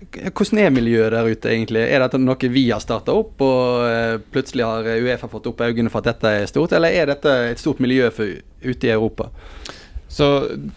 Hvordan 0.00 0.62
er 0.62 0.70
miljøet 0.72 1.12
der 1.12 1.28
ute, 1.28 1.50
egentlig? 1.52 1.82
Er 1.84 2.00
dette 2.00 2.20
noe 2.20 2.52
vi 2.54 2.62
har 2.70 2.80
starta 2.80 3.12
opp, 3.12 3.42
og 3.44 3.82
eh, 3.84 4.14
plutselig 4.32 4.64
har 4.64 4.86
Uefa 5.04 5.28
fått 5.28 5.50
opp 5.50 5.60
øynene 5.66 5.92
for 5.92 6.00
at 6.00 6.14
dette 6.14 6.32
er 6.38 6.48
stort, 6.48 6.72
eller 6.72 6.94
er 6.96 7.10
dette 7.12 7.34
et 7.50 7.60
stort 7.60 7.82
miljø 7.84 8.08
for, 8.14 8.38
ute 8.64 8.88
i 8.88 8.94
Europa? 8.94 9.28
Så 10.10 10.26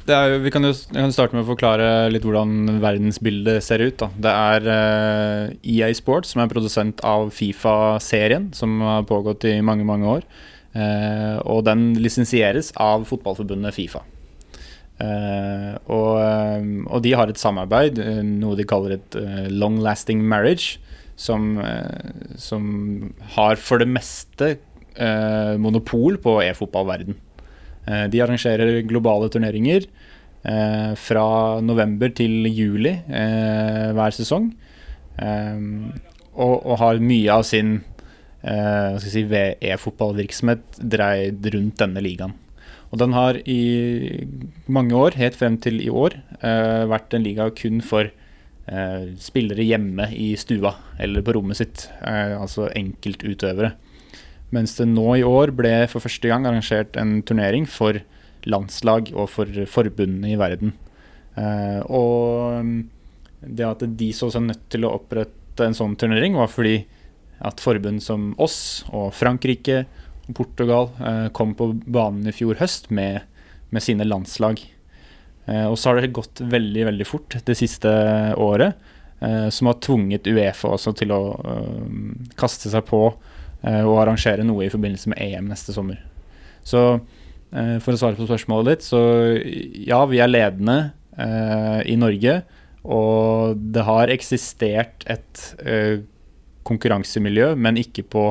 er, 0.05 0.37
Vi 0.43 0.51
kan 0.53 0.65
jo 0.67 0.71
kan 0.93 1.13
starte 1.13 1.33
med 1.33 1.43
å 1.43 1.49
forklare 1.49 2.11
litt 2.13 2.25
hvordan 2.25 2.79
verdensbildet 2.83 3.65
ser 3.65 3.81
ut. 3.81 3.97
Da. 3.97 4.11
Det 4.27 4.33
er 4.53 4.69
uh, 4.69 4.77
eh, 5.49 5.75
EA 5.75 5.89
Sports 5.97 6.35
som 6.35 6.43
er 6.43 6.51
produsent 6.51 7.01
av 7.01 7.31
Fifa-serien, 7.33 8.51
som 8.53 8.77
har 8.85 9.09
pågått 9.09 9.49
i 9.49 9.57
mange 9.65 9.87
mange 9.89 10.17
år. 10.19 10.27
Uh, 10.73 11.41
og 11.49 11.65
den 11.65 11.95
lisensieres 12.01 12.71
av 12.81 13.07
fotballforbundet 13.09 13.73
Fifa. 13.73 14.05
Uh, 15.01 15.73
og, 15.89 16.11
eh, 16.21 16.65
og, 16.85 16.99
de 17.03 17.15
har 17.17 17.31
et 17.31 17.39
samarbeid, 17.39 17.97
eh, 17.99 18.21
noe 18.23 18.55
de 18.55 18.65
kaller 18.67 18.95
et 18.95 19.17
uh, 19.17 19.47
long 19.49 19.79
lasting 19.83 20.21
marriage, 20.21 20.77
som, 21.19 21.57
uh, 21.57 22.37
som, 22.39 22.63
har 23.35 23.57
for 23.61 23.81
det 23.81 23.89
meste 23.89 24.55
monopol 25.57 26.19
på 26.21 26.35
e-fotballverden. 26.45 27.15
De 27.83 28.21
arrangerer 28.23 28.81
globale 28.87 29.27
turneringer 29.33 29.87
eh, 30.43 30.93
fra 30.99 31.25
november 31.63 32.13
til 32.15 32.47
juli 32.51 32.93
eh, 32.93 33.89
hver 33.95 34.15
sesong. 34.15 34.51
Eh, 35.21 35.57
og, 36.33 36.55
og, 36.65 36.77
har 36.81 37.03
mye 37.03 37.33
av 37.33 37.43
sin 37.47 37.75
eh, 38.41 38.95
si, 39.03 39.25
VE-fotballvirksomhet 39.29 40.81
dreid 40.81 41.45
rundt 41.53 41.83
denne 41.83 42.03
ligaen. 42.03 42.33
Og 42.93 42.99
den 43.01 43.13
har 43.15 43.39
i 43.49 44.25
mange 44.69 44.93
år, 44.93 45.15
helt 45.17 45.37
frem 45.37 45.57
til 45.61 45.79
i 45.81 45.89
år, 45.89 46.19
eh, 46.41 46.83
vært 46.89 47.15
en 47.17 47.25
liga 47.25 47.49
kun 47.57 47.81
for 47.85 48.09
eh, 48.09 49.05
spillere 49.21 49.65
hjemme 49.65 50.11
i 50.13 50.33
stua 50.37 50.75
eller 51.01 51.25
på 51.25 51.33
rommet 51.37 51.57
sitt, 51.57 51.87
eh, 52.05 52.35
altså 52.37 52.69
enkeltutøvere. 52.69 53.73
Mens 54.53 54.75
det 54.77 54.85
nå 54.91 55.07
i 55.17 55.25
år 55.25 55.53
ble 55.55 55.73
for 55.89 56.03
første 56.03 56.29
gang 56.29 56.45
arrangert 56.45 56.97
en 56.99 57.21
turnering 57.25 57.65
for 57.69 57.97
landslag 58.49 59.11
og 59.15 59.29
for 59.31 59.49
forbundene 59.69 60.33
i 60.33 60.39
verden. 60.39 60.73
Eh, 61.39 61.79
og 61.89 62.61
det 63.41 63.65
at 63.67 63.85
de 63.97 64.09
så 64.15 64.29
seg 64.33 64.45
nødt 64.47 64.67
til 64.71 64.85
å 64.85 64.93
opprette 64.99 65.65
en 65.65 65.77
sånn 65.77 65.97
turnering, 65.99 66.37
var 66.37 66.51
fordi 66.51 66.83
at 67.43 67.63
forbund 67.63 68.03
som 68.03 68.31
oss 68.41 68.85
og 68.93 69.11
Frankrike 69.17 69.83
og 70.27 70.35
Portugal 70.37 70.91
eh, 71.01 71.27
kom 71.35 71.55
på 71.57 71.71
banen 71.83 72.29
i 72.29 72.35
fjor 72.35 72.59
høst 72.61 72.91
med, 72.93 73.23
med 73.73 73.83
sine 73.83 74.07
landslag. 74.07 74.61
Eh, 75.47 75.65
og 75.65 75.77
så 75.79 75.91
har 75.91 76.01
det 76.01 76.13
gått 76.15 76.43
veldig 76.45 76.89
veldig 76.91 77.09
fort 77.09 77.39
det 77.47 77.57
siste 77.59 77.89
året, 78.39 78.91
som 79.55 79.69
har 79.69 79.77
tvunget 79.79 80.25
Uefa 80.27 80.73
også 80.75 80.91
til 80.99 81.13
å 81.15 81.19
kaste 82.35 82.67
seg 82.67 82.81
på 82.89 83.05
og 83.63 84.01
arrangere 84.01 84.45
noe 84.47 84.65
i 84.65 84.71
forbindelse 84.71 85.13
med 85.13 85.21
EM 85.23 85.47
neste 85.51 85.75
sommer. 85.75 86.01
Så 86.67 86.81
eh, 87.53 87.77
for 87.83 87.93
å 87.93 87.99
svare 87.99 88.19
på 88.19 88.27
spørsmålet 88.27 88.73
ditt, 88.73 88.87
så 88.87 89.01
ja, 89.87 90.03
vi 90.09 90.21
er 90.23 90.31
ledende 90.31 90.81
i 91.13 91.93
Norge. 91.93 92.39
Og 92.89 93.59
det 93.75 93.83
har 93.85 94.09
eksistert 94.09 95.03
et 95.05 95.43
konkurransemiljø, 96.65 97.51
men 97.53 97.77
ikke 97.77 98.01
på 98.01 98.23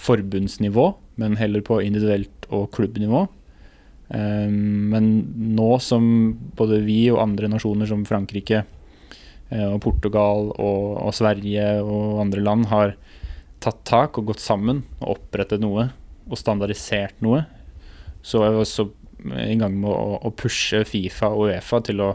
forbundsnivå, 0.00 0.84
men 1.16 1.38
heller 1.40 1.64
på 1.64 1.78
individuelt 1.80 2.44
og 2.52 2.68
klubbnivå. 2.76 3.22
Men 4.10 5.08
nå 5.56 5.70
som 5.80 6.04
både 6.58 6.80
vi 6.84 7.04
og 7.12 7.22
andre 7.24 7.50
nasjoner 7.52 7.88
som 7.88 8.04
Frankrike 8.08 8.64
og 9.50 9.80
Portugal 9.82 10.50
og, 10.52 10.84
og, 11.00 11.12
Sverige 11.14 11.76
og 11.82 12.20
andre 12.24 12.42
land 12.46 12.68
har 12.70 12.94
tatt 13.60 13.82
tak 13.88 14.18
og 14.18 14.32
gått 14.32 14.42
sammen 14.42 14.84
og 15.00 15.16
opprettet 15.16 15.62
noe 15.62 15.90
og 16.30 16.38
standardisert 16.38 17.20
noe, 17.24 17.44
så 18.22 18.44
er 18.44 18.54
vi 18.54 18.62
også 18.62 18.86
i 19.50 19.56
gang 19.60 19.74
med 19.76 19.90
å, 19.92 20.18
å 20.24 20.32
pushe 20.32 20.82
Fifa 20.88 21.28
og 21.34 21.50
Uefa 21.50 21.80
til 21.84 22.02
å 22.04 22.10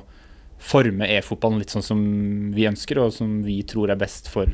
forme 0.66 1.08
e-fotballen 1.18 1.60
litt 1.62 1.74
sånn 1.74 1.86
som 1.86 2.00
vi 2.56 2.66
ønsker, 2.70 3.02
og 3.04 3.14
som 3.14 3.42
vi 3.46 3.60
tror 3.68 3.92
er 3.94 4.00
best 4.00 4.30
for, 4.32 4.50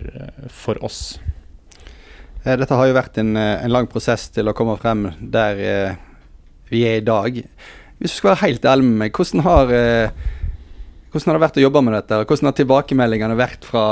for 0.52 0.80
oss. 0.84 1.20
Eh, 2.44 2.58
dette 2.58 2.76
har 2.76 2.90
jo 2.90 2.98
vært 2.98 3.22
en, 3.22 3.36
en, 3.38 3.72
lang 3.72 3.88
prosess 3.92 4.28
til 4.34 4.50
å 4.50 4.56
komme 4.58 4.76
frem 4.82 5.06
der 5.22 5.62
vi 6.72 6.84
er 6.88 7.00
i 7.00 7.06
dag. 7.06 7.38
Hvis 8.02 8.16
du 8.16 8.18
skal 8.18 8.32
være 8.32 8.48
helt 8.48 8.66
ærlig 8.66 8.88
med 8.88 9.00
meg, 9.04 9.14
hvordan 9.14 9.44
har, 9.46 9.72
eh, 9.76 10.28
hvordan 11.12 11.30
har 11.30 11.38
det 11.38 11.46
vært 11.46 11.62
å 11.62 11.66
jobbe 11.68 11.86
med 11.86 11.96
dette? 12.00 12.22
Hvordan 12.26 12.50
har 12.50 12.58
tilbakemeldingene 12.58 13.38
vært 13.38 13.68
fra, 13.68 13.86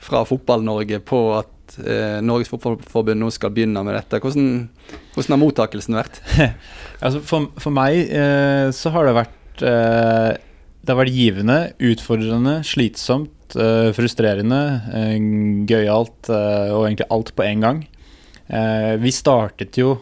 fra 0.00 0.22
Fotball-Norge 0.28 1.02
på 1.04 1.20
at 1.36 1.50
eh, 1.82 2.18
Norges 2.24 2.50
Fotballforbund 2.52 3.20
nå 3.20 3.30
skal 3.34 3.52
begynne 3.54 3.82
med 3.86 3.96
dette? 3.96 4.20
Hvordan, 4.22 4.68
hvordan 5.14 5.34
har 5.34 5.40
mottakelsen 5.42 5.98
vært? 5.98 6.20
altså 7.04 7.22
for, 7.24 7.50
for, 7.60 7.74
meg 7.74 8.08
eh, 8.08 8.68
så 8.74 8.92
har 8.94 9.08
det 9.08 9.16
vært 9.18 9.64
eh, 9.66 10.30
Det 10.82 10.94
har 10.94 11.00
vært 11.02 11.16
givende, 11.16 11.58
utfordrende, 11.90 12.58
slitsomt, 12.66 13.56
eh, 13.58 13.90
frustrerende, 13.96 14.62
eh, 14.96 15.16
gøyalt 15.68 16.32
og 16.32 16.86
egentlig 16.86 17.10
alt 17.14 17.34
på 17.36 17.46
en 17.46 17.64
gang. 17.66 17.86
vi 19.02 19.10
startet 19.12 19.76
jo 19.76 19.98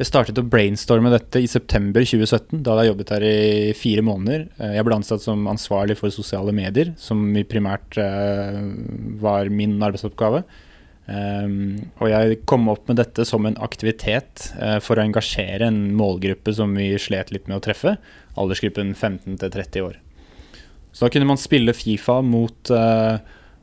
jeg 0.00 0.08
startet 0.08 0.38
å 0.40 0.46
brainstorme 0.48 1.10
dette 1.12 1.42
i 1.44 1.48
september 1.50 2.00
2017. 2.06 2.62
Da 2.64 2.72
hadde 2.72 2.86
jeg 2.86 2.90
jobbet 2.94 3.10
her 3.12 3.26
i 3.26 3.72
fire 3.76 4.04
måneder. 4.06 4.46
Eh, 4.56 4.72
jeg 4.78 4.86
ble 4.86 4.96
ansatt 4.96 5.24
som 5.24 5.44
ansvarlig 5.50 5.98
for 5.98 6.14
sosiale 6.14 6.54
medier, 6.56 6.94
som 7.00 7.20
primært 7.50 7.98
uh, 8.00 8.62
var 9.20 9.52
min 9.52 9.76
arbeidsoppgave. 9.76 10.40
Um, 11.10 11.90
og 11.98 12.08
jeg 12.12 12.40
kom 12.48 12.68
opp 12.72 12.88
med 12.88 13.00
dette 13.02 13.26
som 13.28 13.44
en 13.44 13.58
aktivitet 13.60 14.46
uh, 14.56 14.78
for 14.80 14.96
å 14.96 15.04
engasjere 15.04 15.68
en 15.68 15.82
målgruppe 15.98 16.54
som 16.56 16.72
vi 16.78 16.94
slet 17.02 17.34
litt 17.34 17.50
med 17.50 17.58
å 17.58 17.64
treffe. 17.68 17.98
Aldersgruppen 18.40 18.94
15 18.94 19.36
til 19.42 19.52
30 19.52 19.88
år. 19.90 20.00
Så 20.94 21.04
da 21.04 21.12
kunne 21.12 21.28
man 21.28 21.38
spille 21.38 21.76
Fifa 21.76 22.18
mot, 22.24 22.70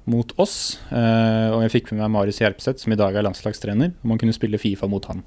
mot 0.08 0.30
oss. 0.40 0.78
og 0.88 1.58
jeg 1.66 1.74
fikk 1.74 1.90
med 1.92 2.00
meg 2.00 2.14
Marius 2.14 2.40
Hjelpseth, 2.40 2.80
som 2.80 2.94
i 2.96 2.98
dag 3.00 3.18
er 3.20 3.26
landslagstrener. 3.28 3.92
Og 4.00 4.14
man 4.14 4.22
kunne 4.22 4.36
spille 4.36 4.62
Fifa 4.62 4.88
mot 4.88 5.04
han. 5.12 5.26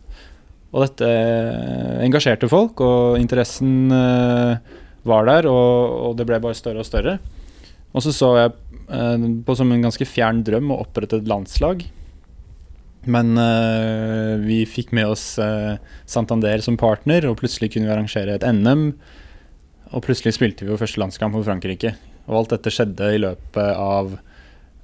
Og 0.71 0.85
dette 0.85 1.07
eh, 1.07 2.03
engasjerte 2.05 2.49
folk, 2.51 2.81
og 2.85 3.19
interessen 3.19 3.91
eh, 3.95 4.75
var 5.09 5.27
der, 5.27 5.49
og, 5.51 5.95
og, 6.11 6.19
det 6.19 6.27
ble 6.29 6.39
bare 6.43 6.59
større 6.59 6.85
og 6.85 6.87
større. 6.87 7.19
Og 7.91 8.05
så 8.05 8.15
så 8.15 8.29
jeg 8.39 8.53
eh, 8.87 9.25
på 9.47 9.57
som 9.59 9.73
en 9.75 9.89
ganske 9.89 10.07
fjern 10.07 10.45
drøm 10.47 10.71
å 10.71 10.83
opprette 10.85 11.19
et 11.19 11.31
landslag. 11.31 11.83
Men 13.11 13.33
uh, 13.41 14.37
vi 14.45 14.59
fikk 14.69 14.91
med 14.93 15.09
oss 15.09 15.23
uh, 15.41 15.79
Santander 16.05 16.61
som 16.61 16.77
partner, 16.77 17.25
og 17.31 17.39
plutselig 17.41 17.71
kunne 17.73 17.89
vi 17.89 17.95
arrangere 17.95 18.35
et 18.37 18.45
NM. 18.45 18.91
Og 19.97 20.05
plutselig 20.05 20.35
spilte 20.37 20.67
vi 20.67 20.75
jo 20.75 20.77
første 20.77 21.01
landskamp 21.01 21.33
for 21.33 21.47
Frankrike. 21.49 21.95
Og 22.29 22.43
alt 22.43 22.53
dette 22.53 22.75
skjedde 22.75 23.09
i 23.17 23.23
løpet 23.25 23.73
av 23.73 24.13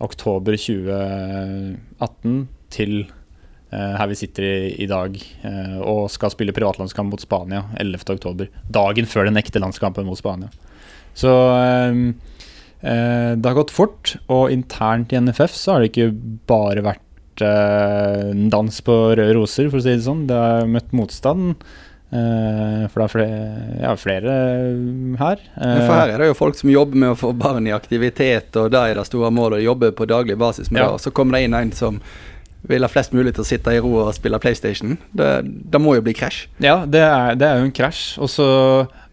oktober 0.01 0.57
2018 0.57 2.41
til 2.73 3.05
Eh, 3.05 3.26
her 3.75 4.07
vi 4.07 4.15
sitter 4.15 4.47
i, 4.47 4.59
i 4.85 4.87
dag 4.87 5.17
eh, 5.43 5.79
og 5.83 6.07
skal 6.13 6.31
spille 6.31 6.55
privatlandskamp 6.55 7.11
mot 7.11 7.23
Spania 7.23 7.65
11.10. 7.81 8.47
Dagen 8.73 9.09
før 9.11 9.27
den 9.27 9.41
ekte 9.41 9.63
landskampen 9.63 10.07
mot 10.07 10.19
Spania. 10.19 10.53
Så 11.17 11.33
eh, 11.59 11.97
det 12.87 13.49
har 13.49 13.57
gått 13.59 13.75
fort, 13.75 14.15
og 14.31 14.53
internt 14.55 15.11
i 15.13 15.19
NFF 15.19 15.57
så 15.57 15.75
har 15.75 15.83
det 15.83 15.91
ikke 15.91 16.13
bare 16.47 16.85
vært 16.87 17.03
en 17.43 18.47
dans 18.49 18.79
på 18.81 18.95
røde 19.19 19.35
roser, 19.37 19.67
for 19.73 19.81
å 19.81 19.85
si 19.85 19.97
det 19.97 20.07
sånn. 20.07 20.23
Det 20.29 20.37
har 20.39 20.71
møtt 20.71 20.95
motstand. 20.97 21.67
For 22.07 23.03
det 23.03 23.03
er 23.03 23.11
flere, 23.13 23.41
ja, 23.83 23.91
flere 23.99 24.37
her. 25.19 25.43
For 25.57 25.91
her 25.91 26.13
er 26.15 26.23
det 26.23 26.31
jo 26.31 26.39
folk 26.39 26.57
som 26.57 26.71
jobber 26.71 27.03
med 27.03 27.13
å 27.13 27.19
få 27.19 27.33
barn 27.37 27.67
i 27.69 27.75
aktivitet, 27.77 28.55
og 28.57 28.71
da 28.73 28.87
er 28.89 28.97
det 28.97 29.05
store 29.09 29.33
målet 29.35 29.59
å 29.59 29.67
jobbe 29.67 29.91
på 29.99 30.07
daglig 30.09 30.39
basis 30.41 30.71
med 30.71 30.81
ja. 30.85 30.87
det. 30.87 31.01
Og 31.01 31.05
så 31.05 31.13
kommer 31.17 31.37
det 31.37 31.49
inn 31.49 31.59
en 31.59 31.75
som 31.77 32.01
vil 32.71 32.85
ha 32.85 32.91
flest 32.91 33.15
mulig 33.15 33.35
til 33.37 33.45
å 33.45 33.49
sitte 33.49 33.75
i 33.75 33.81
ro 33.83 33.93
og 34.03 34.13
spille 34.17 34.41
PlayStation. 34.43 34.97
Det, 35.17 35.31
det 35.45 35.81
må 35.83 35.97
jo 35.97 36.05
bli 36.07 36.15
krasj. 36.17 36.47
Ja, 36.63 36.81
det 36.89 37.03
er, 37.05 37.39
det 37.39 37.49
er, 37.49 37.61
jo 37.61 37.69
en 37.69 37.77
krasj. 37.77 38.03
Og 38.23 38.31
så 38.33 38.49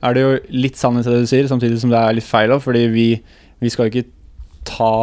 er 0.04 0.16
det 0.16 0.26
jo 0.26 0.34
litt 0.56 0.80
sannhet 0.80 1.08
det 1.10 1.24
du 1.24 1.30
sier, 1.30 1.50
samtidig 1.50 1.80
som 1.82 1.94
det 1.94 2.02
er 2.02 2.18
litt 2.18 2.28
feil 2.28 2.56
òg. 2.56 2.64
Fordi 2.66 2.86
vi, 2.94 3.08
vi, 3.62 3.74
skal 3.74 3.88
jo 3.88 3.94
ikke 3.94 4.10
ta 4.68 4.94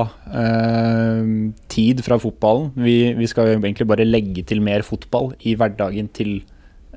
eh, 0.43 1.35
tid 1.73 2.03
fra 2.07 2.19
fotballen. 2.23 2.73
Vi, 2.81 2.97
vi, 3.19 3.31
skal 3.31 3.53
jo 3.53 3.59
egentlig 3.59 3.89
bare 3.91 4.09
legge 4.09 4.45
til 4.49 4.63
mer 4.65 4.85
fotball 4.87 5.33
i 5.47 5.55
hverdagen 5.59 6.11
til 6.17 6.41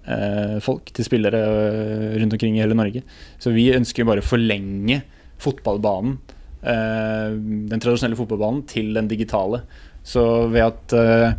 eh, 0.07 0.59
folk, 0.63 0.89
til 0.95 1.07
spillere 1.07 1.43
eh, 1.43 2.13
rundt 2.21 2.37
omkring 2.37 2.57
i 2.57 2.63
hele 2.63 2.77
Norge. 2.77 3.03
Så 3.37 3.53
vi 3.55 3.69
ønsker 3.75 4.03
jo 4.03 4.11
bare 4.11 4.23
å 4.23 4.31
forlenge 4.33 5.03
fotballbanen, 5.43 6.17
eh, 6.63 7.33
den 7.71 7.83
tradisjonelle 7.83 8.19
fotballbanen, 8.19 8.63
til 8.69 8.93
den 8.97 9.11
digitale. 9.11 9.63
Så 10.03 10.23
ved 10.51 10.65
at 10.65 10.95
uh, 10.95 11.33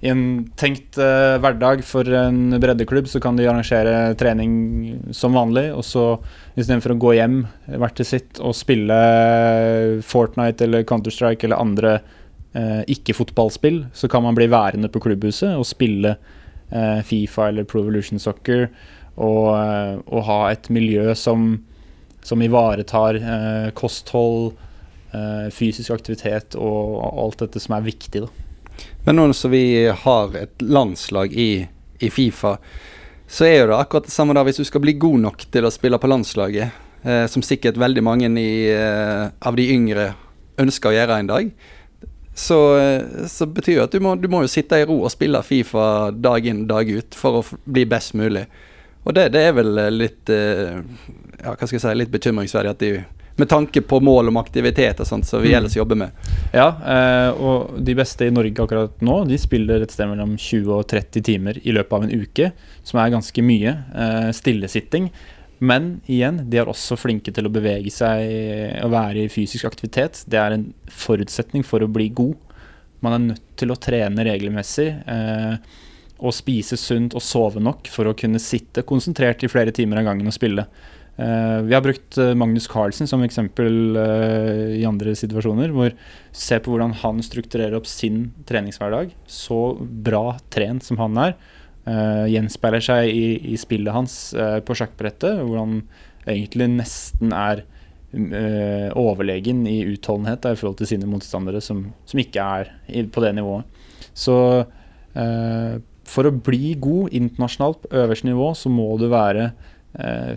i 0.00 0.10
en 0.12 0.22
tenkt 0.58 0.98
uh, 1.00 1.36
hverdag 1.42 1.82
for 1.86 2.08
en 2.16 2.56
breddeklubb, 2.60 3.08
så 3.10 3.20
kan 3.22 3.36
de 3.36 3.48
arrangere 3.48 4.14
trening 4.18 4.52
som 5.14 5.36
vanlig, 5.36 5.68
og 5.74 5.84
så 5.86 6.06
istedenfor 6.56 6.94
å 6.94 7.00
gå 7.04 7.16
hjem 7.18 7.40
hvert 7.68 7.98
til 7.98 8.08
sitt 8.08 8.40
og 8.40 8.56
spille 8.56 8.98
Fortnite 10.06 10.66
eller 10.66 10.86
Counter-Strike 10.88 11.48
eller 11.48 11.60
andre 11.60 11.96
uh, 12.56 12.82
ikke-fotballspill, 12.88 13.84
så 13.92 14.10
kan 14.10 14.24
man 14.24 14.38
bli 14.38 14.48
værende 14.50 14.90
på 14.92 15.02
klubbhuset 15.04 15.54
og 15.54 15.68
spille 15.68 16.18
Fifa 16.68 17.46
eller 17.48 17.64
Pro 17.64 17.80
Evolution 17.80 18.20
Soccer 18.20 18.66
og, 19.16 19.46
og, 20.04 20.18
ha 20.26 20.50
et 20.50 20.66
miljø 20.68 21.14
som, 21.16 21.46
som 22.20 22.42
ivaretar 22.44 23.16
kosthold 23.72 24.50
Eh, 24.52 24.67
fysisk 25.54 25.94
aktivitet 25.94 26.52
og 26.60 26.98
alt 27.00 27.40
dette 27.40 27.62
som 27.62 27.78
er 27.78 27.86
viktig. 27.86 28.20
Da. 28.26 28.48
Men 29.06 29.16
nå 29.16 29.32
som 29.32 29.50
vi 29.50 29.86
har 29.88 30.36
et 30.36 30.62
landslag 30.62 31.32
i, 31.32 31.66
i, 31.98 32.10
Fifa, 32.12 32.58
så 33.28 33.46
er 33.48 33.56
jo 33.62 33.70
det 33.70 33.78
akkurat 33.78 34.08
det 34.08 34.12
samme 34.12 34.36
da 34.36 34.44
hvis 34.44 34.60
du 34.60 34.66
skal 34.68 34.84
bli 34.84 34.98
god 35.00 35.24
nok 35.24 35.46
til 35.52 35.64
å 35.64 35.72
spille 35.72 36.00
på 36.00 36.10
landslaget, 36.10 36.76
eh, 37.02 37.24
som 37.32 37.44
sikkert 37.44 37.80
veldig 37.80 38.04
mange 38.04 38.30
i, 38.40 38.68
eh, 38.72 39.24
av 39.40 39.56
de 39.56 39.68
yngre 39.72 40.12
ønsker 40.60 40.90
å 40.90 40.96
gjøre 40.96 41.18
en 41.18 41.32
dag. 41.32 41.50
Så, 42.38 42.58
eh, 42.78 43.26
så 43.26 43.46
betyr 43.46 43.80
det 43.80 43.84
at 43.88 43.94
du 43.96 44.00
må, 44.00 44.14
du 44.14 44.28
må 44.30 44.44
jo 44.44 44.50
sitte 44.52 44.78
i 44.78 44.86
ro 44.86 45.00
og 45.02 45.10
spille 45.10 45.42
Fifa 45.42 46.10
dag 46.14 46.46
inn 46.46 46.66
dag 46.70 46.88
ut 46.88 47.16
for 47.18 47.40
å 47.40 47.46
bli 47.66 47.84
best 47.88 48.14
mulig. 48.14 48.46
Og 49.04 49.14
det, 49.16 49.30
det 49.34 49.42
er 49.48 49.56
vel 49.56 49.72
eh, 49.80 49.94
litt 49.94 50.30
eh, 50.30 50.78
ja, 51.40 51.54
hva 51.54 51.64
skal 51.64 51.78
jeg 51.78 51.84
si, 51.84 51.94
litt 51.98 52.12
bekymringsverdig 52.14 52.74
at 52.74 52.84
de 52.84 52.92
med 53.38 53.48
tanke 53.48 53.80
på 53.86 54.00
mål 54.02 54.28
om 54.32 54.36
aktivitet 54.40 55.00
og 55.00 55.06
sånt 55.06 55.26
som 55.26 55.42
vi 55.42 55.52
Mm. 55.52 55.58
ellers 55.60 55.76
jobber 55.76 55.96
med. 55.96 56.10
Ja, 56.52 56.68
eh, 56.68 57.30
og 57.38 57.78
de 57.84 57.94
beste 57.94 58.26
i 58.26 58.30
Norge 58.34 58.58
akkurat 58.64 59.00
nå, 59.00 59.24
de 59.28 59.38
spiller 59.38 59.82
et 59.82 59.90
sted 59.94 60.08
mellom 60.10 60.36
20 60.36 60.72
og 60.74 60.86
30 60.90 61.22
timer 61.22 61.58
i 61.64 61.72
løpet 61.72 61.92
av 61.92 62.02
en 62.04 62.10
uke, 62.20 62.52
som 62.82 62.98
er 63.00 63.10
ganske 63.14 63.42
mye 63.42 63.76
eh, 63.94 64.30
stillesitting. 64.32 65.10
Men 65.60 66.00
igjen, 66.08 66.48
de 66.50 66.58
er 66.58 66.66
også 66.70 66.96
flinke 66.98 67.32
til 67.34 67.46
å 67.46 67.50
bevege 67.50 67.90
seg 67.90 68.84
og 68.84 68.92
være 68.92 69.24
i 69.24 69.28
fysisk 69.28 69.64
aktivitet. 69.66 70.24
Det 70.28 70.38
er 70.38 70.52
en 70.54 70.68
forutsetning 70.90 71.64
for 71.64 71.80
å 71.82 71.88
bli 71.90 72.08
god. 72.10 72.36
Man 73.02 73.12
er 73.12 73.24
nødt 73.34 73.56
til 73.56 73.70
å 73.70 73.78
trene 73.78 74.22
regelmessig 74.26 74.88
eh, 75.06 75.56
og 76.18 76.34
spise 76.34 76.76
sunt 76.78 77.14
og 77.14 77.22
sove 77.22 77.60
nok 77.62 77.86
for 77.90 78.10
å 78.10 78.14
kunne 78.18 78.38
sitte 78.42 78.82
konsentrert 78.82 79.42
i 79.46 79.50
flere 79.50 79.70
timer 79.74 79.98
av 80.00 80.04
gangen 80.10 80.26
og 80.26 80.34
spille. 80.34 80.64
Eh, 81.18 81.60
vi 81.66 81.74
har 81.74 81.82
brukt 81.82 82.18
eh, 82.18 82.34
Magnus 82.38 82.68
Carlsen 82.70 83.08
som 83.10 83.24
eksempel 83.26 83.96
eh, 83.98 84.76
i 84.78 84.84
andre 84.86 85.16
situasjoner. 85.18 85.72
hvor 85.74 85.94
Se 86.30 86.60
på 86.62 86.70
hvordan 86.70 86.94
han 87.00 87.22
strukturerer 87.26 87.74
opp 87.78 87.88
sin 87.90 88.28
treningshverdag. 88.46 89.10
Så 89.26 89.74
bra 89.82 90.38
trent 90.54 90.86
som 90.86 91.00
han 91.02 91.18
er. 91.28 91.38
Gjenspeiler 92.28 92.82
seg 92.84 93.06
i, 93.08 93.28
i 93.48 93.56
spillet 93.56 93.94
hans 93.94 94.14
på 94.36 94.74
sjakkbrettet. 94.76 95.38
Hvor 95.40 95.56
han 95.62 95.78
egentlig 96.28 96.66
nesten 96.74 97.32
er 97.32 97.62
overlegen 98.92 99.62
i 99.68 99.78
utholdenhet 99.94 100.42
da, 100.44 100.52
i 100.52 100.58
forhold 100.60 100.76
til 100.82 100.90
sine 100.90 101.08
motstandere, 101.08 101.62
som, 101.64 101.86
som 102.04 102.20
ikke 102.20 102.44
er 102.44 103.08
på 103.08 103.24
det 103.24 103.32
nivået. 103.38 103.80
Så 104.12 104.36
for 106.12 106.28
å 106.28 106.34
bli 106.44 106.74
god 106.76 107.16
internasjonalt 107.16 107.80
på 107.86 107.92
øverste 108.04 108.28
nivå, 108.28 108.52
så 108.52 108.68
må 108.68 108.90
du 109.00 109.08
være 109.08 109.48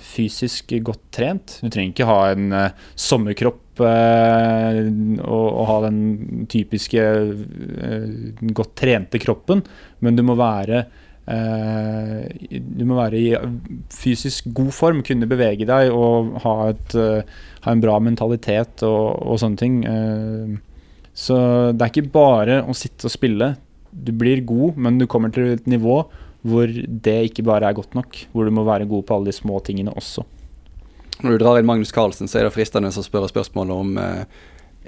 fysisk 0.02 0.72
godt 0.82 1.04
trent. 1.14 1.58
Du 1.62 1.68
trenger 1.70 1.92
ikke 1.92 2.08
ha 2.10 2.20
en 2.32 2.54
eh, 2.56 2.88
sommerkropp 2.96 3.82
eh, 3.84 4.80
og, 5.22 5.62
ha 5.68 5.78
den 5.86 6.48
typiske 6.52 7.04
eh, 7.04 8.08
godt 8.56 8.74
trente 8.80 9.22
kroppen, 9.22 9.64
men 10.00 10.18
du 10.18 10.24
må 10.26 10.38
være 10.40 10.86
eh, 11.30 12.26
du 12.50 12.84
må 12.88 12.98
være 12.98 13.20
i 13.20 13.28
fysisk 13.94 14.50
god 14.56 14.72
form, 14.76 15.04
kunne 15.06 15.30
bevege 15.30 15.68
deg 15.70 15.92
og 15.94 16.34
ha, 16.46 16.56
et, 16.72 16.98
eh, 16.98 17.38
ha 17.68 17.76
en 17.76 17.84
bra 17.84 18.00
mentalitet 18.02 18.86
og, 18.88 19.20
og 19.22 19.42
sånne 19.44 19.62
ting. 19.62 19.82
Eh, 19.86 20.58
så 21.12 21.38
det 21.76 21.86
er 21.86 21.92
ikke 21.92 22.16
bare 22.16 22.62
å 22.64 22.74
sitte 22.78 23.10
og 23.10 23.14
spille. 23.14 23.54
Du 23.92 24.14
blir 24.16 24.46
god, 24.48 24.80
men 24.80 24.98
du 24.98 25.06
kommer 25.12 25.34
til 25.36 25.52
et 25.58 25.68
nivå 25.70 26.06
hvor 26.42 26.70
det 26.72 27.18
ikke 27.30 27.46
bare 27.46 27.70
er 27.70 27.78
godt 27.78 27.96
nok. 27.98 28.24
Hvor 28.32 28.48
du 28.48 28.54
må 28.56 28.66
være 28.68 28.90
god 28.90 29.06
på 29.08 29.18
alle 29.18 29.32
de 29.32 29.38
små 29.38 29.60
tingene 29.66 29.94
også. 29.94 30.26
Når 31.22 31.36
du 31.36 31.44
drar 31.44 31.60
inn 31.60 31.70
Magnus 31.70 31.94
Carlsen, 31.94 32.30
så 32.30 32.40
er 32.40 32.48
det 32.48 32.56
fristende 32.56 32.90
å 32.90 33.06
spørre 33.06 33.30
spørsmålet 33.30 33.84
om 33.84 33.98
eh, 34.02 34.22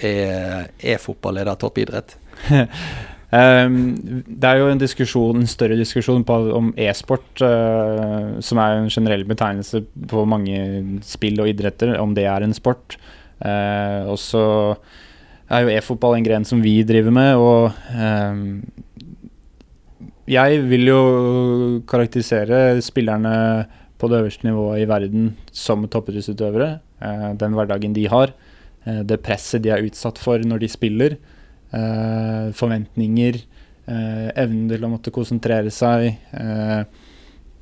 er 0.01 0.69
e-fotball 0.95 1.37
er 1.37 1.49
det 1.49 1.59
toppidrett? 1.61 2.15
Um, 3.33 3.75
det 4.41 4.49
er 4.49 4.61
jo 4.61 4.71
en 4.71 4.81
diskusjon, 4.81 5.43
en 5.43 5.49
større 5.49 5.77
diskusjon 5.77 6.25
på, 6.25 6.39
om 6.57 6.71
e-sport, 6.79 7.29
uh, 7.45 8.39
som 8.41 8.61
er 8.61 8.79
en 8.79 8.89
generell 8.93 9.25
betegnelse 9.29 9.83
på 10.09 10.25
mange 10.29 11.01
spill 11.05 11.41
og 11.43 11.51
idretter, 11.53 11.95
om 12.01 12.15
det 12.17 12.25
er 12.29 12.45
en 12.45 12.57
sport. 12.57 12.97
Uh, 13.43 14.09
og 14.09 14.17
så 14.21 14.45
er 15.53 15.65
jo 15.65 15.73
e-fotball 15.75 16.17
en 16.17 16.25
gren 16.25 16.47
som 16.47 16.63
vi 16.63 16.79
driver 16.87 17.13
med, 17.13 17.37
og 17.37 17.77
um, 17.93 18.63
jeg 20.29 20.61
vil 20.69 20.87
jo 20.87 20.99
karakterisere 21.89 22.79
spillerne 22.83 23.33
på 23.99 24.09
det 24.11 24.19
øverste 24.21 24.47
nivået 24.47 24.83
i 24.83 24.87
verden 24.87 25.31
som 25.51 25.83
toppidrettsutøvere. 25.87 26.79
Uh, 27.03 27.31
den 27.39 27.55
hverdagen 27.55 27.95
de 27.95 28.07
har, 28.11 28.33
det 28.83 29.21
presset 29.23 29.63
de 29.63 29.71
er 29.71 29.85
utsatt 29.85 30.17
for 30.19 30.41
når 30.43 30.63
de 30.63 30.67
spiller. 30.71 31.17
Uh, 31.73 32.51
forventninger, 32.55 33.41
evnen 34.39 34.67
til 34.71 34.83
å 34.85 34.89
måtte 34.91 35.11
konsentrere 35.11 35.71
seg, 35.73 36.13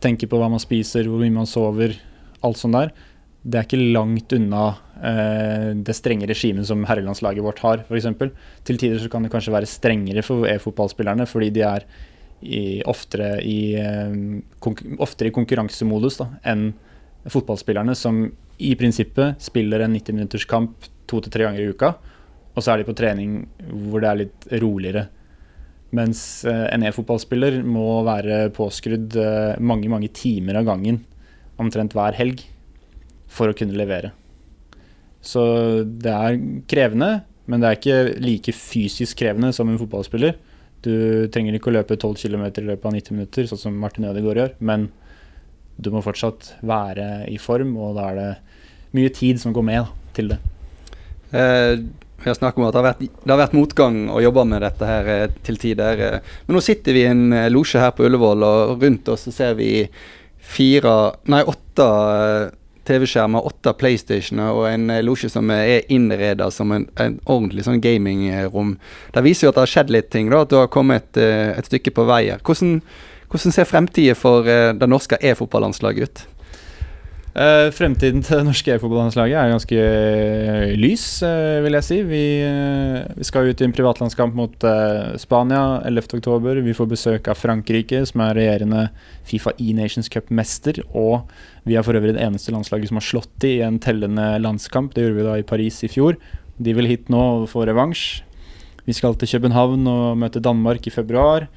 tenke 0.02 0.28
på 0.30 0.38
hva 0.38 0.50
man 0.54 0.62
spiser, 0.62 1.08
hvor 1.10 1.18
mye 1.18 1.34
man 1.34 1.50
sover, 1.50 1.96
alt 2.46 2.60
sånt 2.60 2.78
der. 2.78 2.92
Det 3.42 3.58
er 3.58 3.66
ikke 3.66 3.94
langt 3.96 4.36
unna 4.38 4.68
det 5.82 5.96
strenge 5.98 6.30
regimet 6.30 6.70
som 6.70 6.84
herrelandslaget 6.86 7.42
vårt 7.42 7.64
har, 7.66 7.82
f.eks. 7.88 8.12
Til 8.70 8.78
tider 8.78 9.02
så 9.02 9.10
kan 9.10 9.26
det 9.26 9.32
kanskje 9.34 9.56
være 9.56 9.70
strengere 9.70 10.22
for 10.26 10.46
e-fotballspillerne, 10.46 11.26
fordi 11.26 11.50
de 11.58 11.66
er 11.66 11.88
i, 12.42 12.82
oftere, 12.90 13.36
i, 13.46 13.76
oftere 15.02 15.30
i 15.30 15.36
konkurransemodus 15.36 16.22
da, 16.22 16.30
enn 16.52 16.72
fotballspillerne, 17.30 17.94
som 17.98 18.24
i 18.62 18.74
prinsippet 18.78 19.42
spiller 19.42 19.86
en 19.86 19.94
90 19.94 20.18
minutters 20.18 20.48
kamp 20.50 20.90
to 21.10 21.22
til 21.22 21.34
tre 21.34 21.46
ganger 21.48 21.64
i 21.64 21.72
uka 21.74 21.96
og 22.52 22.64
så 22.64 22.74
er 22.74 22.82
de 22.82 22.88
på 22.88 22.96
trening 22.98 23.42
hvor 23.70 24.04
det 24.04 24.10
er 24.10 24.22
litt 24.26 24.48
roligere. 24.62 25.06
Mens 25.96 26.44
en 26.48 26.86
e-fotballspiller 26.88 27.60
må 27.68 28.02
være 28.08 28.46
påskrudd 28.56 29.18
mange, 29.60 29.90
mange 29.92 30.12
timer 30.16 30.60
av 30.60 30.68
gangen, 30.68 31.02
omtrent 31.60 31.96
hver 31.96 32.16
helg, 32.18 32.44
for 33.32 33.52
å 33.52 33.56
kunne 33.56 33.78
levere. 33.80 34.12
Så 35.24 35.42
det 35.86 36.12
er 36.12 36.40
krevende, 36.72 37.12
men 37.48 37.62
det 37.62 37.70
er 37.70 37.78
ikke 37.78 38.24
like 38.24 38.56
fysisk 38.56 39.20
krevende 39.22 39.52
som 39.56 39.70
en 39.72 39.80
fotballspiller. 39.80 40.36
Du 40.86 41.28
trenger 41.34 41.58
ikke 41.58 41.72
å 41.72 41.76
løpe 41.78 41.98
12 41.98 42.16
km 42.24 42.46
i 42.50 42.68
løpet 42.72 42.88
av 42.90 42.96
90 42.96 43.18
minutter, 43.18 43.50
sånn 43.50 43.64
som 43.68 43.80
Martin 43.82 44.08
Ødegaard 44.10 44.42
gjør, 44.42 44.54
men 44.60 44.88
du 45.82 45.92
må 45.94 46.04
fortsatt 46.06 46.56
være 46.68 47.28
i 47.32 47.38
form, 47.42 47.76
og 47.78 47.98
da 47.98 48.08
er 48.12 48.20
det 48.20 48.30
mye 48.98 49.12
tid 49.16 49.42
som 49.42 49.54
går 49.56 49.66
med 49.66 49.84
da, 49.84 50.14
til 50.18 50.34
det. 50.34 50.40
Eh, 51.32 51.84
har 52.26 52.38
snakket 52.38 52.60
om 52.60 52.68
at 52.68 52.76
det 52.76 52.82
har, 52.82 52.88
vært, 52.92 53.04
det 53.24 53.34
har 53.34 53.40
vært 53.40 53.58
motgang 53.58 54.00
å 54.14 54.22
jobbe 54.22 54.46
med 54.50 54.62
dette 54.66 54.88
her 54.88 55.10
eh, 55.10 55.36
til 55.46 55.58
tider. 55.62 56.02
Men 56.46 56.58
nå 56.58 56.64
sitter 56.64 56.98
vi 56.98 57.06
i 57.06 57.10
en 57.10 57.28
eh, 57.34 57.50
losje 57.54 57.82
her 57.82 57.94
på 57.98 58.06
Ullevål, 58.06 58.46
og 58.46 58.84
rundt 58.84 59.10
oss 59.14 59.28
ser 59.34 59.56
vi 59.58 59.72
fire, 60.42 60.96
nei 61.32 61.42
åtte 61.48 61.88
eh, 61.88 62.44
TV-skjermer, 62.92 63.48
åtte 63.48 63.74
PlayStationer 63.80 64.58
og 64.58 64.68
en 64.70 64.90
eh, 64.92 65.04
losje 65.06 65.32
som 65.32 65.50
er 65.54 65.88
innreda 65.92 66.50
som 66.54 66.74
en, 66.76 66.88
en 67.00 67.18
ordentlig 67.26 67.66
sånn 67.68 67.82
gamingrom. 67.84 68.76
Det 69.16 69.24
viser 69.26 69.48
jo 69.48 69.54
at 69.54 69.60
det 69.60 69.66
har 69.66 69.74
skjedd 69.76 69.96
litt 69.96 70.12
ting, 70.14 70.32
da, 70.32 70.44
at 70.44 70.52
du 70.52 70.60
har 70.60 70.72
kommet 70.74 71.20
eh, 71.20 71.54
et 71.56 71.72
stykke 71.72 71.96
på 71.96 72.06
vei 72.10 72.26
her. 72.28 72.44
Hvordan, 72.46 72.80
hvordan 73.32 73.56
ser 73.56 73.70
fremtiden 73.70 74.20
for 74.20 74.50
eh, 74.50 74.72
det 74.76 74.92
norske 74.92 75.20
e-fotballandslaget 75.22 76.08
ut? 76.08 76.28
Uh, 77.32 77.70
fremtiden 77.72 78.20
til 78.28 78.42
det 78.42 78.44
norske 78.44 78.74
e-fotballandslaget 78.74 79.38
er 79.40 79.52
ganske 79.54 79.76
uh, 79.80 80.72
lys, 80.76 81.06
uh, 81.24 81.62
vil 81.64 81.78
jeg 81.78 81.86
si. 81.88 82.00
Vi, 82.04 82.24
vi, 83.16 83.24
skal 83.24 83.48
ut 83.48 83.62
i 83.64 83.68
en 83.70 83.76
privatlandskamp 83.76 84.36
mot 84.36 84.66
Spania 85.22 85.62
11.10. 85.88 86.60
Vi 86.66 86.76
får 86.76 86.90
besøk 86.92 87.30
av 87.32 87.40
Frankrike, 87.40 88.02
som 88.10 88.26
er 88.26 88.36
regjerende 88.36 88.84
Fifa 89.28 89.56
E-Nations 89.56 90.12
Cup-mester. 90.12 90.82
Og 90.92 91.24
vi 91.64 91.78
er 91.80 91.88
for 91.88 91.96
øvrig 91.96 92.18
det 92.18 92.26
eneste 92.26 92.52
landslaget 92.52 92.92
som 92.92 93.00
har 93.00 93.08
slått 93.08 93.32
de 93.40 93.56
i 93.62 93.64
en 93.64 93.80
tellende 93.80 94.28
landskamp. 94.44 94.92
Det 94.92 95.06
gjorde 95.06 95.22
vi 95.22 95.28
da 95.30 95.40
i 95.40 95.48
Paris 95.48 95.80
i 95.88 95.92
fjor. 95.92 96.20
De 96.60 96.76
vil 96.76 96.90
hit 96.92 97.08
nå 97.08 97.22
og 97.38 97.50
få 97.54 97.64
revansj. 97.70 98.26
Vi 98.84 98.98
skal 98.98 99.16
til 99.16 99.38
København 99.38 99.88
og 99.88 100.20
møte 100.20 100.44
Danmark 100.44 100.84
i 100.84 100.92
februar. 100.92 101.48